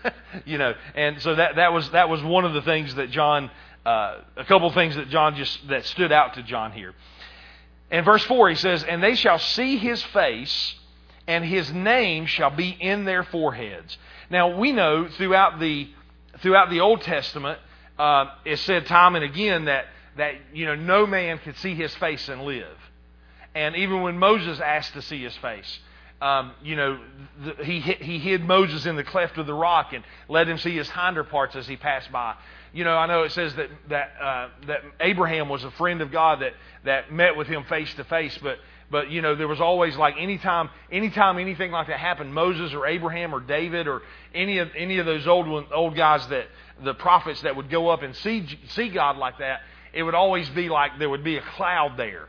[0.45, 3.51] you know, and so that, that was that was one of the things that John,
[3.85, 6.95] uh, a couple of things that John just that stood out to John here.
[7.93, 10.75] In verse four, he says, "And they shall see his face,
[11.29, 13.99] and his name shall be in their foreheads."
[14.31, 15.89] Now we know throughout the
[16.39, 17.61] throughout the Old Testament,
[17.99, 21.95] uh, it said time and again that that you know no man could see his
[21.97, 22.79] face and live.
[23.55, 25.79] And even when Moses asked to see his face,
[26.23, 26.99] um, you know,
[27.45, 30.75] the, he he hid Moses in the cleft of the rock and let him see
[30.75, 32.37] his hinder parts as he passed by.
[32.73, 36.11] You know, I know it says that that uh, that Abraham was a friend of
[36.11, 36.55] God that
[36.85, 38.59] that met with him face to face, but
[38.91, 42.87] but you know there was always like anytime anytime anything like that happened moses or
[42.87, 44.03] abraham or david or
[44.35, 46.45] any of any of those old old guys that
[46.85, 50.49] the prophets that would go up and see see god like that it would always
[50.51, 52.29] be like there would be a cloud there.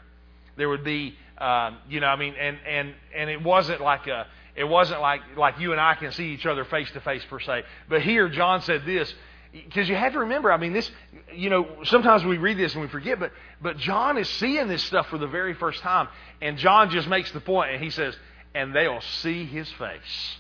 [0.56, 4.28] There would be uh, you know i mean and and and it wasn't like a
[4.56, 7.40] it wasn't like like you and i can see each other face to face per
[7.40, 7.64] se.
[7.90, 9.14] But here john said this
[9.54, 10.90] because you have to remember, I mean, this,
[11.34, 14.84] you know, sometimes we read this and we forget, but, but John is seeing this
[14.84, 16.08] stuff for the very first time.
[16.42, 18.16] And John just makes the point and he says,
[18.56, 20.38] and they'll see his face.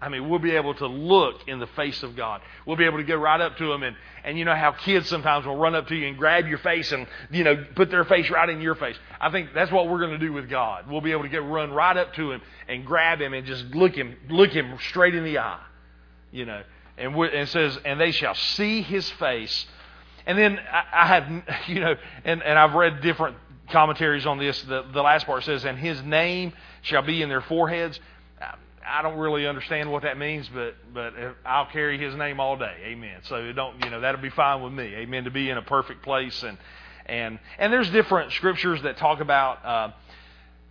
[0.00, 2.40] I mean, we'll be able to look in the face of God.
[2.64, 5.08] We'll be able to go right up to him and, and you know how kids
[5.08, 8.04] sometimes will run up to you and grab your face and, you know, put their
[8.04, 8.96] face right in your face.
[9.20, 10.88] I think that's what we're going to do with God.
[10.88, 13.64] We'll be able to get run right up to him and grab him and just
[13.74, 15.60] look him, look him straight in the eye.
[16.30, 16.62] You know,
[16.98, 19.66] and, says, and they shall see his face.
[20.26, 20.58] And then
[20.92, 23.36] I, have, you know, and, and I've read different
[23.70, 24.60] commentaries on this.
[24.62, 27.98] The, the last part says, and his name shall be in their foreheads.
[28.88, 31.12] I don't really understand what that means, but but
[31.44, 32.74] I'll carry His name all day.
[32.84, 33.20] Amen.
[33.24, 34.94] So it don't you know that'll be fine with me.
[34.94, 35.24] Amen.
[35.24, 36.56] To be in a perfect place and
[37.04, 39.64] and and there's different scriptures that talk about.
[39.64, 39.92] Uh,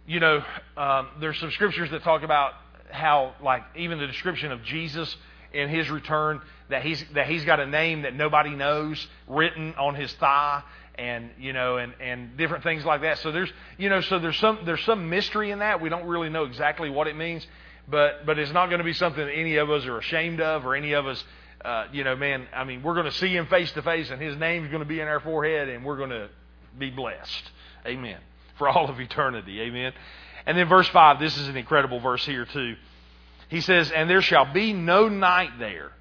[0.07, 0.43] you know,
[0.77, 2.53] um, there's some scriptures that talk about
[2.89, 5.15] how like even the description of Jesus
[5.53, 9.95] in his return that he's that he's got a name that nobody knows written on
[9.95, 10.63] his thigh
[10.95, 13.19] and you know and and different things like that.
[13.19, 15.81] So there's you know so there's some there's some mystery in that.
[15.81, 17.45] We don't really know exactly what it means
[17.87, 20.65] but but it's not going to be something that any of us are ashamed of
[20.65, 21.23] or any of us
[21.63, 24.21] uh, you know man I mean we're going to see him face to face and
[24.21, 26.29] his name's going to be in our forehead and we're going to
[26.77, 27.51] be blessed.
[27.85, 28.19] Amen.
[28.57, 29.61] For all of eternity.
[29.61, 29.93] Amen.
[30.45, 32.75] And then verse 5 this is an incredible verse here too
[33.49, 35.91] he says, And there shall be no night there,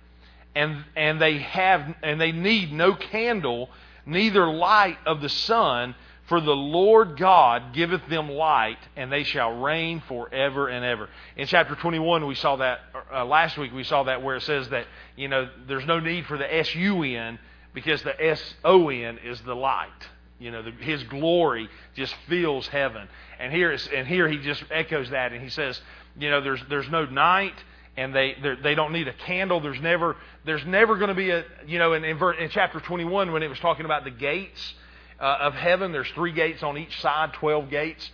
[0.55, 3.71] and, and they have and they need no candle,
[4.05, 5.95] neither light of the sun,
[6.29, 11.09] for the Lord God giveth them light, and they shall reign forever and ever.
[11.37, 12.81] In chapter 21, we saw that,
[13.13, 16.27] uh, last week we saw that where it says that, you know, there's no need
[16.27, 17.39] for the S-U-N
[17.75, 20.09] because the S-O-N is the light.
[20.41, 23.09] You know, the, his glory just fills heaven.
[23.39, 25.81] And here, and here he just echoes that, and he says,
[26.19, 27.55] you know, there's there's no night,
[27.97, 29.61] and they they don't need a candle.
[29.61, 33.33] There's never there's never going to be a you know in, in, in chapter 21
[33.33, 34.75] when it was talking about the gates
[35.21, 35.93] uh, of heaven.
[35.93, 38.11] There's three gates on each side, twelve gates.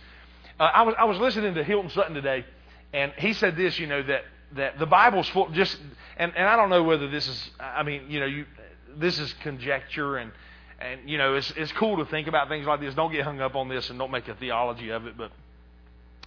[0.59, 2.45] Uh, I was I was listening to Hilton Sutton today,
[2.93, 3.79] and he said this.
[3.79, 4.23] You know that
[4.55, 5.77] that the Bible's full just
[6.17, 8.45] and and I don't know whether this is I mean you know you
[8.97, 10.31] this is conjecture and
[10.79, 12.93] and you know it's it's cool to think about things like this.
[12.93, 15.31] Don't get hung up on this and don't make a theology of it, but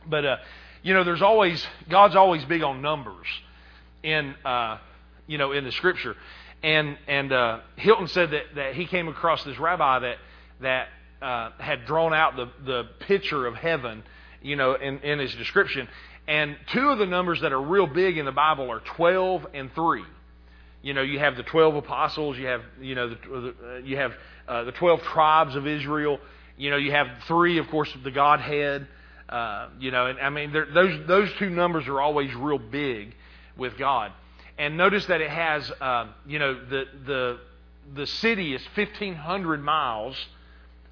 [0.09, 0.37] but uh,
[0.87, 3.27] you know, there's always God's always big on numbers
[4.05, 4.79] in uh,
[5.27, 6.14] you know in the Scripture,
[6.62, 10.18] and and uh, Hilton said that that he came across this rabbi that
[10.61, 10.88] that
[11.20, 14.05] uh, had drawn out the the picture of heaven,
[14.40, 15.88] you know, in in his description,
[16.29, 19.75] and two of the numbers that are real big in the Bible are twelve and
[19.75, 20.05] three.
[20.83, 24.12] You know, you have the twelve apostles, you have you know the, the you have
[24.46, 26.20] uh, the twelve tribes of Israel.
[26.57, 28.87] You know, you have three, of course, the Godhead.
[29.29, 33.15] Uh, you know, and I mean, those those two numbers are always real big
[33.57, 34.12] with God.
[34.59, 37.39] And notice that it has, uh, you know, the the
[37.95, 40.17] the city is fifteen hundred miles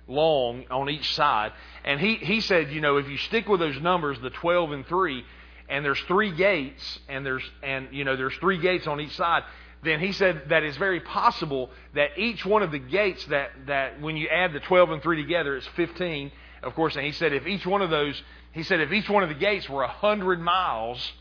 [0.09, 1.53] long on each side.
[1.85, 4.87] And he he said, you know, if you stick with those numbers, the twelve and
[4.87, 5.25] three,
[5.68, 9.44] and there's three gates, and there's and you know there's three gates on each side.
[9.83, 14.01] Then he said that it's very possible that each one of the gates that that
[14.01, 16.33] when you add the twelve and three together, it's fifteen
[16.64, 18.20] of course, and he said if each one of those,
[18.53, 21.12] he said if each one of the gates were a hundred miles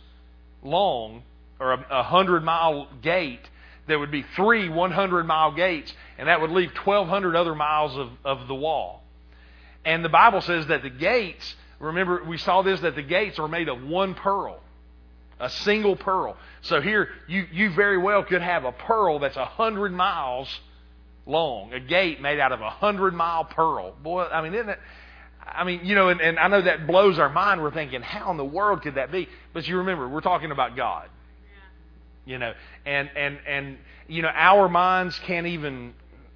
[0.63, 1.23] long,
[1.59, 3.49] or a, hundred mile gate,
[3.87, 8.09] there would be three 100 mile gates, and that would leave 1,200 other miles of,
[8.23, 9.03] of the wall.
[9.85, 13.47] And the Bible says that the gates remember we saw this that the gates are
[13.47, 14.61] made of one pearl,
[15.39, 16.37] a single pearl.
[16.61, 20.47] So here you you very well could have a pearl that's a hundred miles
[21.25, 23.93] long, a gate made out of a hundred mile pearl.
[24.01, 24.79] Boy, I mean, isn't it?
[25.45, 27.61] I mean, you know, and, and I know that blows our mind.
[27.61, 29.27] We're thinking, how in the world could that be?
[29.53, 31.09] But you remember, we're talking about God.
[32.25, 32.53] You know,
[32.85, 33.77] and and and
[34.07, 35.93] you know, our minds can't even.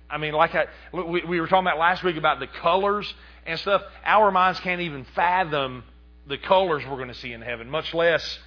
[0.09, 3.13] I mean, like I, we, we were talking about last week about the colors
[3.45, 3.81] and stuff.
[4.05, 5.83] Our minds can't even fathom
[6.27, 8.39] the colors we're going to see in heaven, much less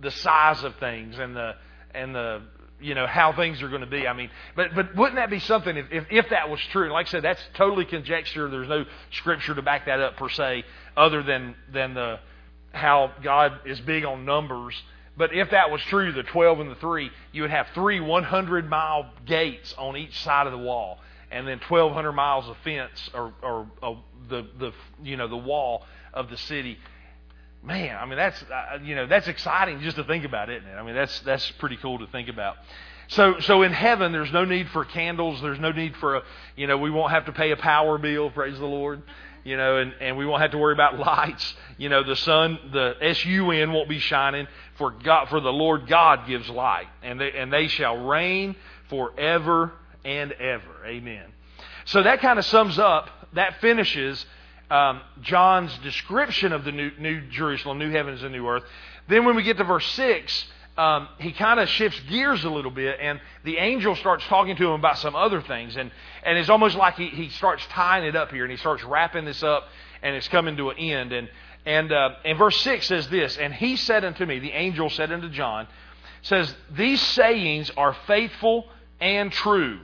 [0.00, 1.54] the size of things and the
[1.94, 2.42] and the
[2.80, 4.06] you know how things are going to be.
[4.06, 6.90] I mean, but but wouldn't that be something if, if if that was true?
[6.92, 8.48] Like I said, that's totally conjecture.
[8.48, 10.64] There's no scripture to back that up per se,
[10.96, 12.20] other than than the
[12.72, 14.80] how God is big on numbers.
[15.16, 18.70] But if that was true, the 12 and the 3, you would have three 100
[18.70, 20.98] mile gates on each side of the wall,
[21.30, 25.84] and then 1,200 miles of fence or, or, or the, the, you know, the wall
[26.14, 26.78] of the city.
[27.62, 30.74] Man, I mean that's uh, you know that's exciting just to think about, isn't it?
[30.74, 32.56] I mean that's that's pretty cool to think about.
[33.08, 35.42] So so in heaven, there's no need for candles.
[35.42, 36.22] There's no need for a
[36.56, 38.30] you know we won't have to pay a power bill.
[38.30, 39.02] Praise the Lord
[39.44, 41.54] you know, and, and we won't have to worry about lights.
[41.78, 44.46] You know, the sun, the S-U-N won't be shining
[44.76, 48.56] for God, for the Lord God gives light, and they, and they shall reign
[48.88, 49.72] forever
[50.04, 50.86] and ever.
[50.86, 51.24] Amen.
[51.86, 54.24] So that kind of sums up, that finishes
[54.70, 58.62] um, John's description of the new, new Jerusalem, new heavens and new earth.
[59.08, 60.46] Then when we get to verse 6,
[60.78, 64.66] um, he kind of shifts gears a little bit, and the angel starts talking to
[64.66, 65.76] him about some other things.
[65.76, 65.90] And,
[66.22, 69.24] and it's almost like he, he starts tying it up here, and he starts wrapping
[69.24, 69.68] this up,
[70.02, 71.12] and it's coming to an end.
[71.12, 71.28] And,
[71.66, 75.10] and, uh, and verse 6 says this And he said unto me, the angel said
[75.12, 75.66] unto John,
[76.22, 78.66] says, These sayings are faithful
[79.00, 79.80] and true.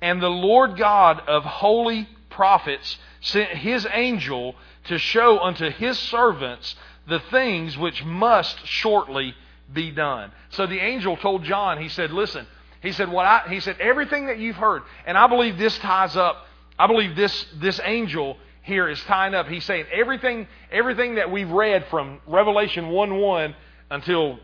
[0.00, 4.54] And the Lord God of holy prophets sent his angel
[4.84, 6.76] to show unto his servants
[7.08, 9.34] the things which must shortly
[9.72, 10.30] be done.
[10.50, 12.46] So the angel told John, he said, listen,
[12.82, 16.16] he said, what I, he said, everything that you've heard, and I believe this ties
[16.16, 16.46] up,
[16.78, 19.48] I believe this, this angel here is tying up.
[19.48, 23.54] He's saying everything, everything that we've read from Revelation 1 1
[23.90, 24.38] until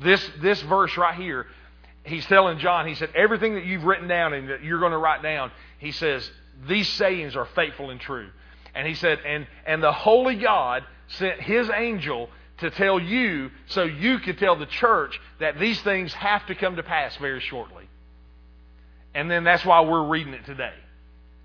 [0.00, 1.46] this, this verse right here,
[2.04, 4.98] he's telling John, he said, everything that you've written down and that you're going to
[4.98, 6.28] write down, he says,
[6.66, 8.28] these sayings are faithful and true.
[8.74, 13.84] And he said, and, and the holy God sent his angel to tell you so
[13.84, 17.88] you could tell the church that these things have to come to pass very shortly.
[19.14, 20.74] And then that's why we're reading it today.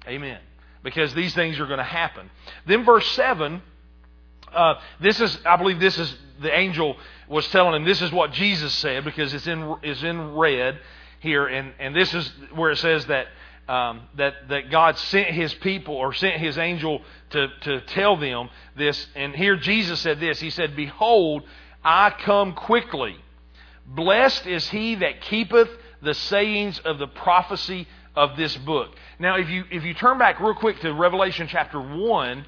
[0.08, 0.40] Amen.
[0.84, 2.30] Because these things are going to happen.
[2.66, 3.62] Then verse 7,
[4.54, 8.32] uh, this is, I believe this is, the angel was telling him, this is what
[8.32, 10.80] Jesus said because it's in, it's in red
[11.20, 11.46] here.
[11.46, 13.28] And, and this is where it says that
[13.70, 18.50] um, that, that God sent his people or sent his angel to, to tell them
[18.76, 19.08] this.
[19.16, 21.44] And here Jesus said this He said, Behold,
[21.86, 23.16] I come quickly.
[23.86, 25.70] Blessed is he that keepeth
[26.02, 28.90] the sayings of the prophecy of this book.
[29.20, 32.46] Now, if you, if you turn back real quick to Revelation chapter 1,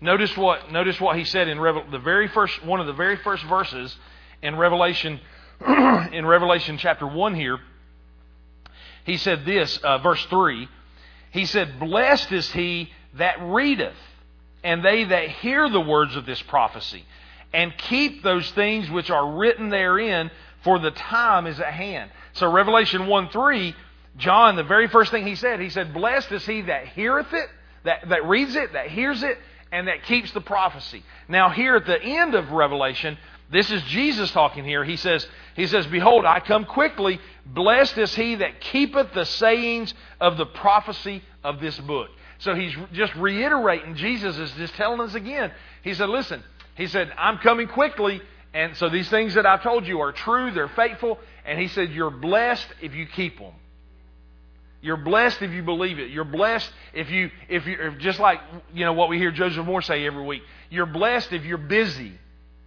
[0.00, 3.16] notice what, notice what he said in Revel, the very first, one of the very
[3.16, 3.96] first verses
[4.42, 5.20] in Revelation,
[6.12, 7.58] in Revelation chapter 1 here
[9.08, 10.68] he said this, uh, verse 3.
[11.30, 13.96] He said, Blessed is he that readeth,
[14.62, 17.06] and they that hear the words of this prophecy,
[17.54, 20.30] and keep those things which are written therein,
[20.62, 22.10] for the time is at hand.
[22.34, 23.74] So, Revelation 1 3,
[24.18, 27.48] John, the very first thing he said, he said, Blessed is he that heareth it,
[27.84, 29.38] that, that reads it, that hears it,
[29.72, 31.02] and that keeps the prophecy.
[31.28, 33.16] Now, here at the end of Revelation,
[33.50, 34.84] this is Jesus talking here.
[34.84, 37.18] He says, he says, Behold, I come quickly.
[37.46, 42.10] Blessed is he that keepeth the sayings of the prophecy of this book.
[42.40, 45.50] So he's just reiterating, Jesus is just telling us again.
[45.82, 46.42] He said, Listen,
[46.74, 48.20] he said, I'm coming quickly.
[48.54, 51.18] And so these things that I've told you are true, they're faithful.
[51.44, 53.52] And he said, You're blessed if you keep them.
[54.80, 56.10] You're blessed if you believe it.
[56.10, 58.40] You're blessed if you, if you, if just like,
[58.72, 60.42] you know, what we hear Joseph Moore say every week.
[60.70, 62.12] You're blessed if you're busy.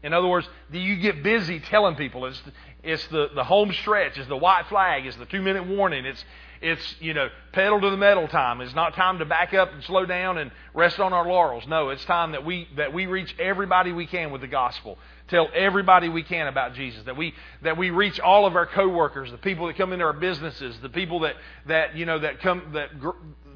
[0.04, 2.26] In other words, you get busy telling people?
[2.26, 2.42] It's,
[2.84, 4.18] it's the, the home stretch.
[4.18, 5.06] It's the white flag.
[5.06, 6.06] It's the two minute warning.
[6.06, 6.24] It's,
[6.62, 8.62] it's, you know, pedal to the metal time.
[8.62, 11.68] It's not time to back up and slow down and rest on our laurels.
[11.68, 14.98] No, it's time that we, that we reach everybody we can with the gospel.
[15.32, 17.04] Tell everybody we can about Jesus.
[17.06, 20.14] That we, that we reach all of our coworkers, the people that come into our
[20.14, 21.36] businesses, the people that,
[21.68, 22.90] that, you know, that come, that,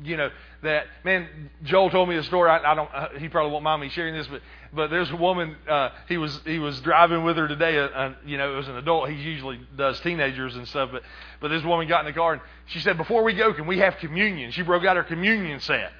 [0.01, 0.29] you know,
[0.63, 1.27] that, man,
[1.63, 2.49] Joel told me a story.
[2.49, 4.41] I, I don't, uh, he probably won't mind me sharing this, but
[4.73, 5.55] but there's a woman.
[5.69, 7.77] Uh, he was he was driving with her today.
[7.77, 9.09] Uh, uh, you know, it was an adult.
[9.09, 10.89] He usually does teenagers and stuff.
[10.91, 11.03] But
[11.39, 13.79] but this woman got in the car and she said, "Before we go, can we
[13.79, 15.91] have communion?" She broke out her communion set.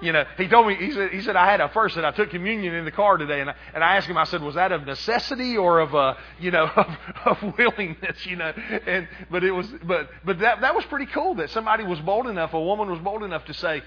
[0.00, 2.10] You know, he told me, he said, he said, I had a first and I
[2.10, 3.40] took communion in the car today.
[3.40, 6.14] And I, and I asked him, I said, was that of necessity or of, uh,
[6.38, 6.86] you know, of,
[7.24, 8.52] of willingness, you know?
[8.86, 12.26] And, but it was, but, but that, that was pretty cool that somebody was bold
[12.26, 13.82] enough, a woman was bold enough to say,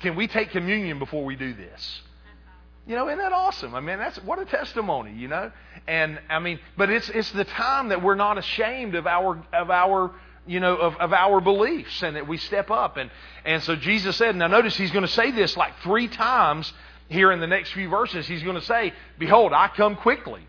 [0.00, 2.02] can we take communion before we do this?
[2.86, 3.76] You know, isn't that awesome?
[3.76, 5.52] I mean, that's what a testimony, you know.
[5.86, 9.70] And I mean, but it's it's the time that we're not ashamed of our of
[9.70, 10.10] our
[10.46, 13.10] you know of, of our beliefs and that we step up and
[13.44, 14.34] and so Jesus said.
[14.36, 16.72] Now notice he's going to say this like three times
[17.08, 18.26] here in the next few verses.
[18.26, 20.46] He's going to say, "Behold, I come quickly."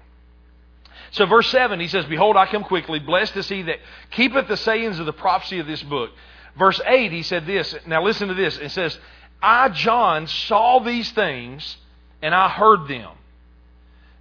[1.12, 3.00] So verse seven, he says, "Behold, I come quickly.
[3.00, 3.80] Blessed is he that
[4.12, 6.12] keepeth the sayings of the prophecy of this book."
[6.58, 7.76] Verse 8, he said this.
[7.88, 8.58] Now listen to this.
[8.58, 8.98] It says,
[9.42, 11.78] I, John, saw these things
[12.22, 13.12] and I heard them.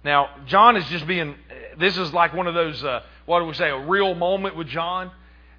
[0.03, 1.35] Now, John is just being,
[1.77, 4.67] this is like one of those, uh, what do we say, a real moment with
[4.67, 5.11] John.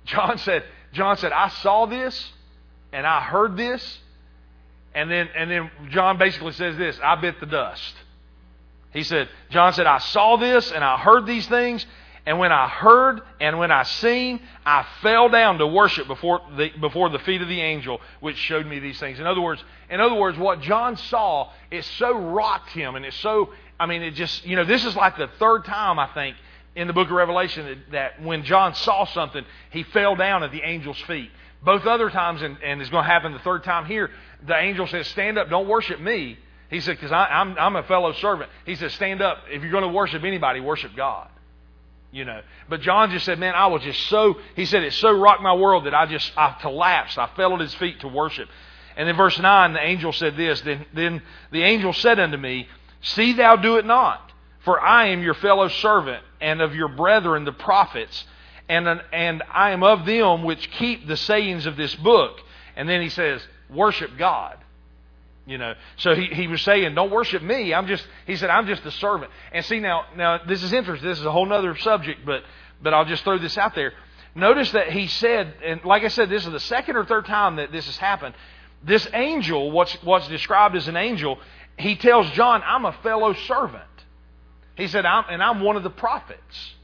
[0.04, 2.32] John said, John said, I saw this
[2.92, 3.98] and I heard this.
[4.94, 7.94] And then, and then John basically says this, I bit the dust.
[8.92, 11.84] He said, John said, I saw this and I heard these things
[12.26, 16.70] and when I heard and when I seen, I fell down to worship before the,
[16.80, 19.20] before the feet of the angel, which showed me these things.
[19.20, 23.12] In other words, in other words, what John saw, it so rocked him, and it
[23.14, 26.36] so, I mean, it just, you know, this is like the third time I think
[26.76, 30.62] in the book of Revelation that, when John saw something, he fell down at the
[30.62, 31.30] angel's feet.
[31.62, 34.10] Both other times, and, and it's going to happen the third time here,
[34.46, 38.12] the angel says, "Stand up, don't worship me." He said, "Because I'm I'm a fellow
[38.12, 39.44] servant." He says, "Stand up.
[39.50, 41.28] If you're going to worship anybody, worship God."
[42.14, 42.40] you know.
[42.68, 45.52] But John just said, man, I was just so, he said, it so rocked my
[45.52, 47.18] world that I just, I collapsed.
[47.18, 48.48] I fell at his feet to worship.
[48.96, 52.68] And then verse 9, the angel said this, then, then the angel said unto me,
[53.02, 54.32] See thou do it not,
[54.64, 58.24] for I am your fellow servant and of your brethren the prophets,
[58.68, 62.40] and, and I am of them which keep the sayings of this book.
[62.76, 64.58] And then he says, worship God.
[65.46, 67.74] You know, so he, he was saying, don't worship me.
[67.74, 69.30] I'm just, he said, I'm just a servant.
[69.52, 71.06] And see now, now this is interesting.
[71.06, 72.42] This is a whole other subject, but,
[72.82, 73.92] but I'll just throw this out there.
[74.34, 77.56] Notice that he said, and like I said, this is the second or third time
[77.56, 78.34] that this has happened.
[78.82, 81.38] This angel, what's, what's described as an angel,
[81.78, 83.84] he tells John, I'm a fellow servant.
[84.76, 86.74] He said, I'm, and I'm one of the prophets,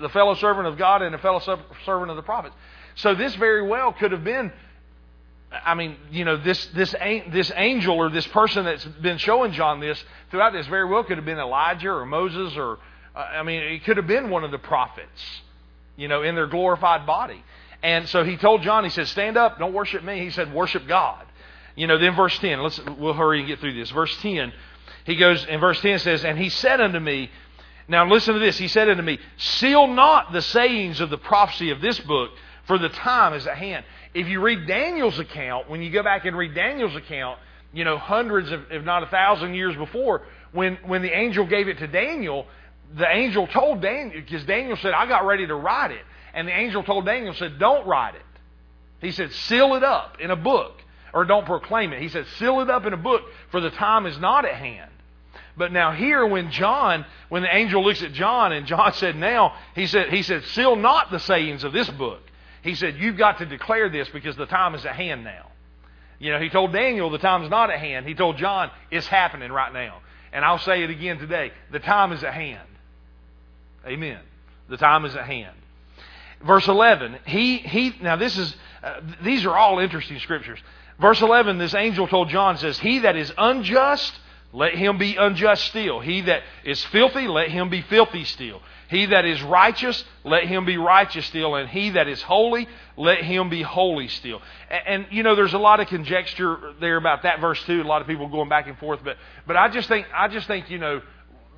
[0.00, 1.40] the fellow servant of God and a fellow
[1.84, 2.54] servant of the prophets.
[2.94, 4.52] So this very well could have been
[5.52, 6.94] I mean, you know, this, this,
[7.32, 11.16] this angel or this person that's been showing John this throughout this very well could
[11.16, 12.78] have been Elijah or Moses or,
[13.16, 15.08] uh, I mean, it could have been one of the prophets,
[15.96, 17.42] you know, in their glorified body.
[17.82, 20.20] And so he told John, he said, stand up, don't worship me.
[20.20, 21.26] He said, worship God.
[21.74, 23.90] You know, then verse 10, let's, we'll hurry and get through this.
[23.90, 24.52] Verse 10,
[25.04, 27.30] he goes, in verse 10 says, And he said unto me,
[27.88, 31.70] now listen to this, he said unto me, Seal not the sayings of the prophecy
[31.70, 32.30] of this book,
[32.64, 33.84] for the time is at hand.
[34.14, 37.38] If you read Daniel's account, when you go back and read Daniel's account,
[37.72, 40.22] you know, hundreds, of, if not a thousand years before,
[40.52, 42.46] when, when the angel gave it to Daniel,
[42.96, 46.02] the angel told Daniel, because Daniel said, I got ready to write it.
[46.34, 48.22] And the angel told Daniel, said, don't write it.
[49.00, 50.79] He said, seal it up in a book,
[51.12, 52.00] or don't proclaim it.
[52.00, 54.90] He said, seal it up in a book, for the time is not at hand.
[55.56, 59.54] But now here, when John, when the angel looks at John, and John said, now,
[59.74, 62.20] he said, he said, seal not the sayings of this book.
[62.62, 65.46] He said, You've got to declare this because the time is at hand now.
[66.18, 68.06] You know, he told Daniel the time's not at hand.
[68.06, 70.02] He told John it's happening right now.
[70.32, 71.52] And I'll say it again today.
[71.72, 72.68] The time is at hand.
[73.86, 74.20] Amen.
[74.68, 75.56] The time is at hand.
[76.44, 77.18] Verse 11.
[77.24, 80.58] He, he, now this is, uh, these are all interesting scriptures.
[81.00, 84.12] Verse 11, this angel told John, says, He that is unjust,
[84.52, 86.00] let him be unjust still.
[86.00, 88.60] He that is filthy, let him be filthy still.
[88.88, 91.54] He that is righteous, let him be righteous still.
[91.54, 94.42] And he that is holy, let him be holy still.
[94.68, 97.80] And, and, you know, there's a lot of conjecture there about that verse too.
[97.80, 99.00] A lot of people going back and forth.
[99.02, 101.00] But, but I just think, I just think, you know,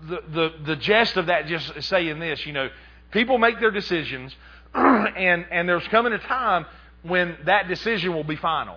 [0.09, 2.69] the, the, the gist of that just saying this, you know,
[3.11, 4.37] people make their decisions
[4.75, 6.67] and, and there's coming a time
[7.03, 8.77] when that decision will be final.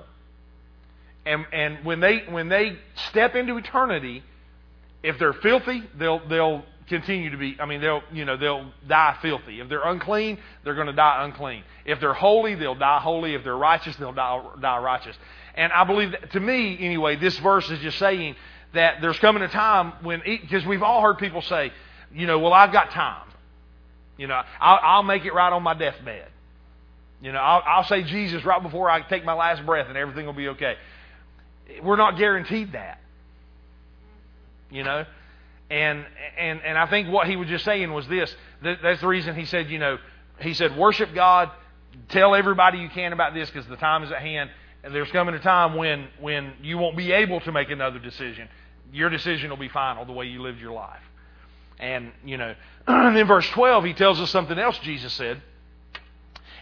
[1.25, 2.77] And, and when they, when they
[3.09, 4.23] step into eternity,
[5.01, 9.17] if they're filthy, they'll, they'll, continue to be, I mean, they'll, you know, they'll die
[9.21, 9.59] filthy.
[9.59, 11.63] If they're unclean, they're going to die unclean.
[11.85, 13.33] If they're holy, they'll die holy.
[13.33, 15.15] If they're righteous, they'll die, die righteous.
[15.55, 18.35] And I believe, that, to me, anyway, this verse is just saying
[18.73, 21.71] that there's coming a time when, because we've all heard people say,
[22.13, 23.27] you know, well, I've got time.
[24.17, 26.27] You know, I'll, I'll make it right on my deathbed.
[27.21, 30.25] You know, I'll, I'll say Jesus right before I take my last breath and everything
[30.25, 30.75] will be okay.
[31.83, 32.99] We're not guaranteed that.
[34.69, 35.05] You know?
[35.69, 36.05] And,
[36.37, 38.33] and, and I think what he was just saying was this.
[38.61, 39.97] That's the reason he said, you know,
[40.39, 41.49] he said, worship God,
[42.09, 44.49] tell everybody you can about this because the time is at hand.
[44.83, 48.47] And there's coming a time when, when you won't be able to make another decision.
[48.93, 51.01] Your decision will be final the way you lived your life.
[51.79, 52.53] And, you know,
[52.87, 55.41] and in verse 12, he tells us something else Jesus said.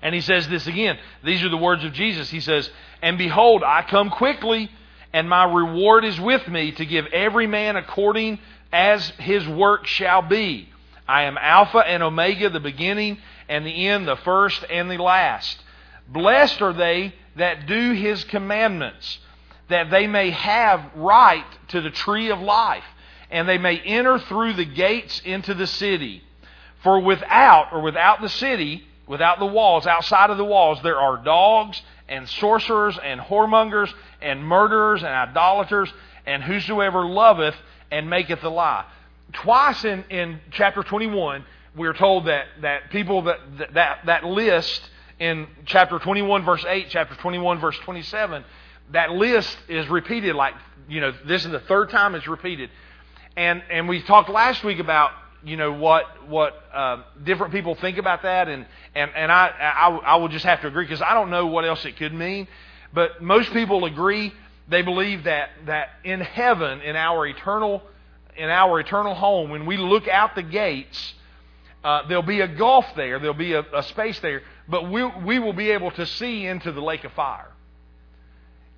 [0.01, 0.97] And he says this again.
[1.23, 2.29] These are the words of Jesus.
[2.29, 2.69] He says,
[3.01, 4.69] And behold, I come quickly,
[5.13, 8.39] and my reward is with me to give every man according
[8.71, 10.67] as his work shall be.
[11.07, 15.61] I am Alpha and Omega, the beginning and the end, the first and the last.
[16.07, 19.19] Blessed are they that do his commandments,
[19.67, 22.83] that they may have right to the tree of life,
[23.29, 26.23] and they may enter through the gates into the city.
[26.81, 31.17] For without, or without the city, without the walls, outside of the walls, there are
[31.17, 33.91] dogs and sorcerers and whoremongers
[34.21, 35.91] and murderers and idolaters
[36.25, 37.55] and whosoever loveth
[37.91, 38.85] and maketh a lie.
[39.33, 41.43] Twice in, in chapter 21,
[41.75, 43.39] we are told that, that people that,
[43.73, 44.89] that, that list
[45.19, 48.43] in chapter 21, verse 8, chapter 21, verse 27,
[48.91, 50.53] that list is repeated like,
[50.87, 52.69] you know, this is the third time it's repeated.
[53.35, 55.11] And, and we talked last week about,
[55.43, 58.47] you know, what, what uh, different people think about that.
[58.47, 58.65] And,
[58.95, 61.65] and, and I, I, I will just have to agree because I don't know what
[61.65, 62.47] else it could mean.
[62.93, 64.33] But most people agree.
[64.69, 67.83] They believe that, that in heaven, in our eternal,
[68.37, 71.13] in our eternal home, when we look out the gates,
[71.83, 75.39] uh, there'll be a gulf there, there'll be a, a space there, but we, we
[75.39, 77.49] will be able to see into the lake of fire.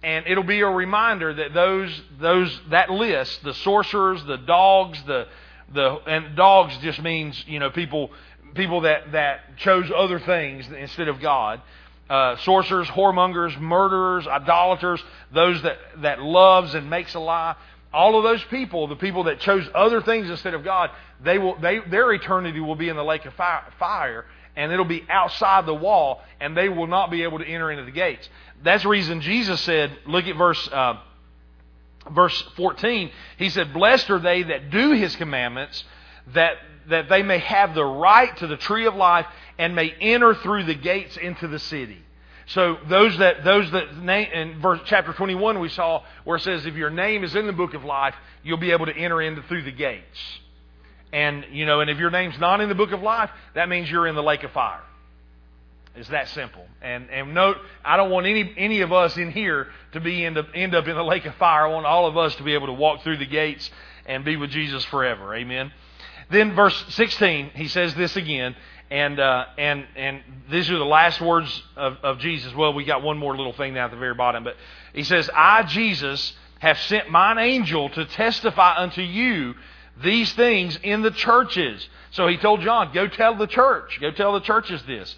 [0.02, 5.28] And it'll be a reminder that those, those, that list, the sorcerers, the dogs, the,
[5.74, 8.12] the, and dogs just means, you know, people,
[8.54, 11.62] people that, that chose other things instead of God.
[12.10, 15.04] Uh, sorcerers, whoremongers, murderers, idolaters,
[15.34, 17.56] those that, that loves and makes a lie.
[17.92, 20.92] All of those people, the people that chose other things instead of God,
[21.24, 25.06] they will, they, their eternity will be in the lake of fire and it'll be
[25.10, 28.28] outside the wall, and they will not be able to enter into the gates.
[28.64, 31.00] That's the reason Jesus said, look at verse, uh,
[32.12, 33.12] verse 14.
[33.38, 35.84] He said, Blessed are they that do his commandments,
[36.34, 36.58] that,
[36.90, 39.26] that they may have the right to the tree of life
[39.58, 42.02] and may enter through the gates into the city.
[42.48, 46.68] So those that those that name in verse chapter 21 we saw where it says
[46.68, 49.42] if your name is in the book of life, you'll be able to enter into
[49.44, 50.20] through the gates.
[51.12, 53.90] And, you know, and if your name's not in the book of life, that means
[53.90, 54.84] you're in the lake of fire.
[55.96, 56.66] It's that simple.
[56.82, 60.38] And, and note, I don't want any, any of us in here to be end
[60.38, 61.68] up, end up in the lake of fire.
[61.68, 63.70] I want all of us to be able to walk through the gates
[64.06, 65.34] and be with Jesus forever.
[65.34, 65.72] Amen.
[66.30, 68.56] Then verse 16, he says this again.
[68.92, 70.22] And, uh, and, and
[70.52, 72.54] these are the last words of, of Jesus.
[72.54, 74.44] Well, we got one more little thing down at the very bottom.
[74.44, 74.58] But
[74.94, 79.56] he says, I, Jesus, have sent mine angel to testify unto you
[80.04, 81.88] these things in the churches.
[82.12, 85.16] So he told John, go tell the church, go tell the churches this.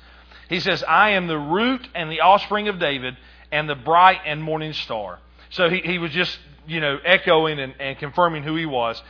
[0.49, 3.17] He says, I am the root and the offspring of David
[3.51, 5.19] and the bright and morning star.
[5.49, 6.37] So he, he was just,
[6.67, 9.01] you know, echoing and, and confirming who he was.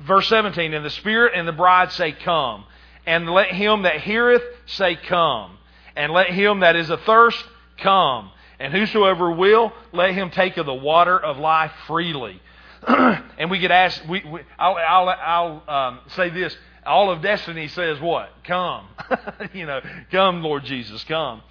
[0.00, 2.64] Verse 17, and the Spirit and the bride say, Come.
[3.06, 5.58] And let him that heareth say, Come.
[5.96, 7.44] And let him that is athirst
[7.80, 8.30] come.
[8.58, 12.40] And whosoever will, let him take of the water of life freely.
[12.86, 16.56] and we get asked, we, we, I'll, I'll, I'll um, say this.
[16.84, 18.30] All of destiny says what?
[18.44, 18.86] Come.
[19.52, 21.42] you know, come, Lord Jesus, come.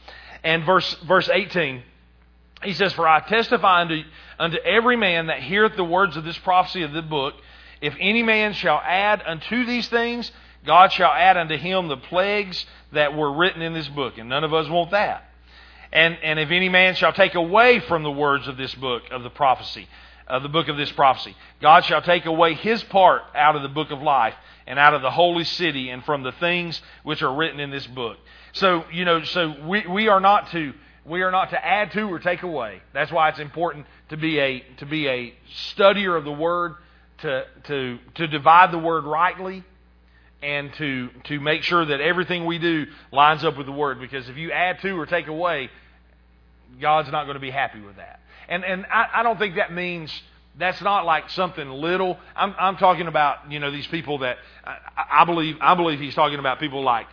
[0.43, 1.83] And verse, verse 18,
[2.63, 4.03] he says, For I testify unto,
[4.39, 7.35] unto every man that heareth the words of this prophecy of the book,
[7.81, 10.31] if any man shall add unto these things,
[10.65, 14.17] God shall add unto him the plagues that were written in this book.
[14.17, 15.25] And none of us want that.
[15.91, 19.23] And, and if any man shall take away from the words of this book of
[19.23, 19.87] the prophecy,
[20.27, 21.35] of the book of this prophecy.
[21.61, 24.35] God shall take away his part out of the book of life
[24.69, 27.85] and out of the holy city and from the things which are written in this
[27.87, 28.17] book.
[28.53, 30.73] So, you know, so we, we are not to
[31.05, 32.81] we are not to add to or take away.
[32.93, 35.33] That's why it's important to be a to be a
[35.75, 36.75] studier of the word,
[37.21, 39.63] to to to divide the word rightly,
[40.43, 43.99] and to to make sure that everything we do lines up with the word.
[43.99, 45.71] Because if you add to or take away,
[46.79, 48.19] God's not going to be happy with that.
[48.47, 50.11] And, and I, I don't think that means
[50.57, 52.17] that's not like something little.
[52.35, 56.15] I'm, I'm talking about, you know, these people that I, I believe, I believe he's
[56.15, 57.07] talking about people like,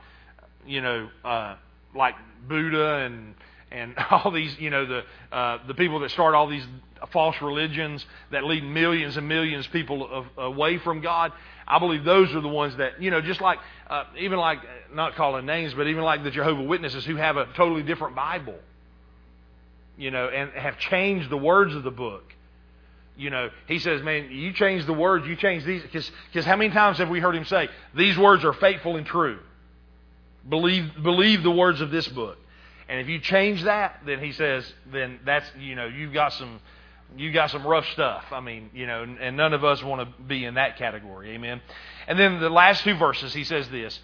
[0.66, 1.56] you know, uh,
[1.94, 2.14] like
[2.48, 3.34] Buddha and,
[3.70, 5.02] and all these, you know, the,
[5.36, 6.66] uh, the people that start all these
[7.12, 11.32] false religions that lead millions and millions of people of, away from God.
[11.68, 13.58] I believe those are the ones that, you know, just like,
[13.88, 14.58] uh, even like,
[14.92, 18.58] not calling names, but even like the Jehovah Witnesses who have a totally different Bible
[19.96, 22.34] you know, and have changed the words of the book.
[23.16, 25.82] You know, he says, man, you change the words, you change these.
[25.82, 29.38] Because how many times have we heard him say, these words are faithful and true?
[30.48, 32.38] Believe, believe the words of this book.
[32.88, 36.60] And if you change that, then he says, then that's you know you've got some
[37.16, 38.24] you've got some rough stuff.
[38.30, 41.30] I mean, you know, and none of us want to be in that category.
[41.32, 41.60] Amen.
[42.06, 43.98] And then the last two verses, he says this: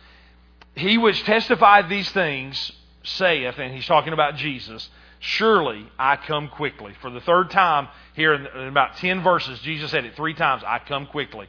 [0.75, 2.73] He which testified these things
[3.05, 4.89] saith, and he's talking about Jesus.
[5.25, 6.95] Surely I come quickly.
[7.01, 10.65] For the third time here in, about ten verses, Jesus said it three times.
[10.67, 11.47] I come quickly.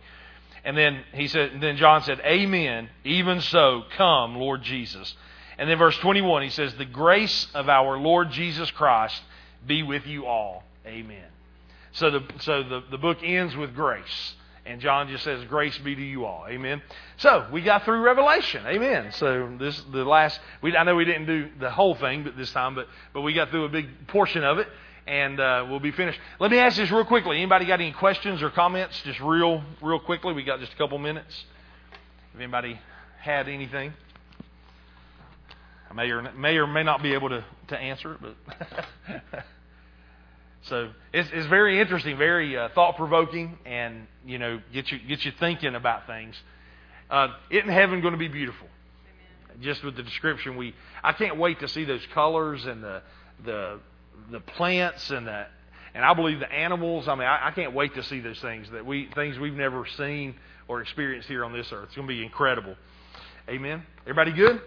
[0.63, 2.89] And then he said, and then John said, Amen.
[3.03, 5.15] Even so, come, Lord Jesus.
[5.57, 9.19] And then verse 21, he says, The grace of our Lord Jesus Christ
[9.65, 10.63] be with you all.
[10.85, 11.25] Amen.
[11.93, 14.35] So the so the, the book ends with grace.
[14.65, 16.45] And John just says, Grace be to you all.
[16.47, 16.81] Amen.
[17.17, 18.65] So we got through Revelation.
[18.65, 19.11] Amen.
[19.13, 22.51] So this the last we I know we didn't do the whole thing but this
[22.51, 24.67] time, but but we got through a big portion of it
[25.05, 26.19] and uh, we'll be finished.
[26.39, 27.37] Let me ask this real quickly.
[27.37, 29.01] Anybody got any questions or comments?
[29.03, 30.33] Just real, real quickly.
[30.33, 31.43] We got just a couple minutes.
[32.33, 32.79] If anybody
[33.19, 33.93] had anything,
[35.89, 39.45] I may or may or may not be able to to answer it, but.
[40.63, 45.25] so it's, it's very interesting, very uh, thought provoking, and you know get you get
[45.25, 46.35] you thinking about things.
[47.09, 48.67] Uh, isn't heaven going to be beautiful?
[49.49, 49.61] Amen.
[49.61, 53.01] Just with the description, we I can't wait to see those colors and the
[53.43, 53.79] the
[54.31, 55.45] the plants and the
[55.93, 57.07] and I believe the animals.
[57.09, 59.85] I mean, I, I can't wait to see those things that we things we've never
[59.97, 60.35] seen
[60.69, 61.87] or experienced here on this earth.
[61.87, 62.75] It's going to be incredible.
[63.49, 63.83] Amen.
[64.03, 64.51] Everybody good?
[64.51, 64.61] Amen.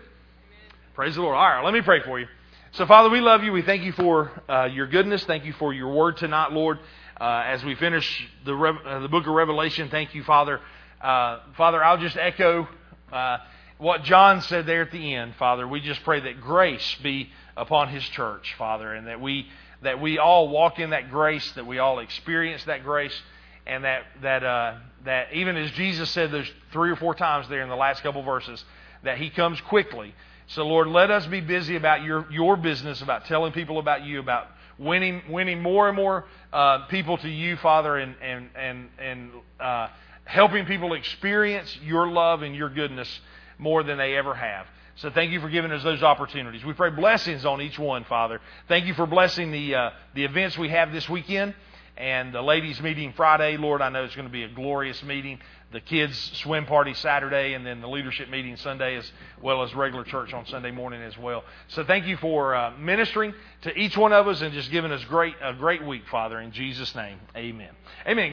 [0.94, 1.36] Praise the Lord.
[1.36, 2.26] All right, let me pray for you.
[2.72, 3.52] So, Father, we love you.
[3.52, 5.24] We thank you for uh, your goodness.
[5.24, 6.78] Thank you for your word tonight, Lord.
[7.18, 10.60] Uh, as we finish the uh, the book of Revelation, thank you, Father.
[11.00, 12.68] Uh, Father, I'll just echo
[13.10, 13.38] uh,
[13.78, 15.66] what John said there at the end, Father.
[15.66, 19.46] We just pray that grace be upon His church, Father, and that we
[19.82, 23.18] that we all walk in that grace, that we all experience that grace,
[23.66, 27.62] and that that uh, that even as Jesus said those three or four times there
[27.62, 28.62] in the last couple verses,
[29.04, 30.14] that He comes quickly.
[30.48, 34.20] So Lord, let us be busy about your your business, about telling people about you,
[34.20, 34.46] about
[34.78, 39.88] winning winning more and more uh, people to you, Father, and and and and uh,
[40.24, 43.20] helping people experience your love and your goodness
[43.58, 44.66] more than they ever have.
[44.96, 46.64] So thank you for giving us those opportunities.
[46.64, 48.40] We pray blessings on each one, Father.
[48.68, 51.54] Thank you for blessing the uh, the events we have this weekend
[51.96, 53.56] and the ladies' meeting Friday.
[53.56, 55.40] Lord, I know it's going to be a glorious meeting.
[55.72, 59.10] The kids' swim party Saturday, and then the leadership meeting Sunday, as
[59.42, 61.44] well as regular church on Sunday morning as well.
[61.68, 65.04] So thank you for uh, ministering to each one of us and just giving us
[65.04, 66.40] great a great week, Father.
[66.40, 67.70] In Jesus' name, Amen.
[68.06, 68.32] Amen.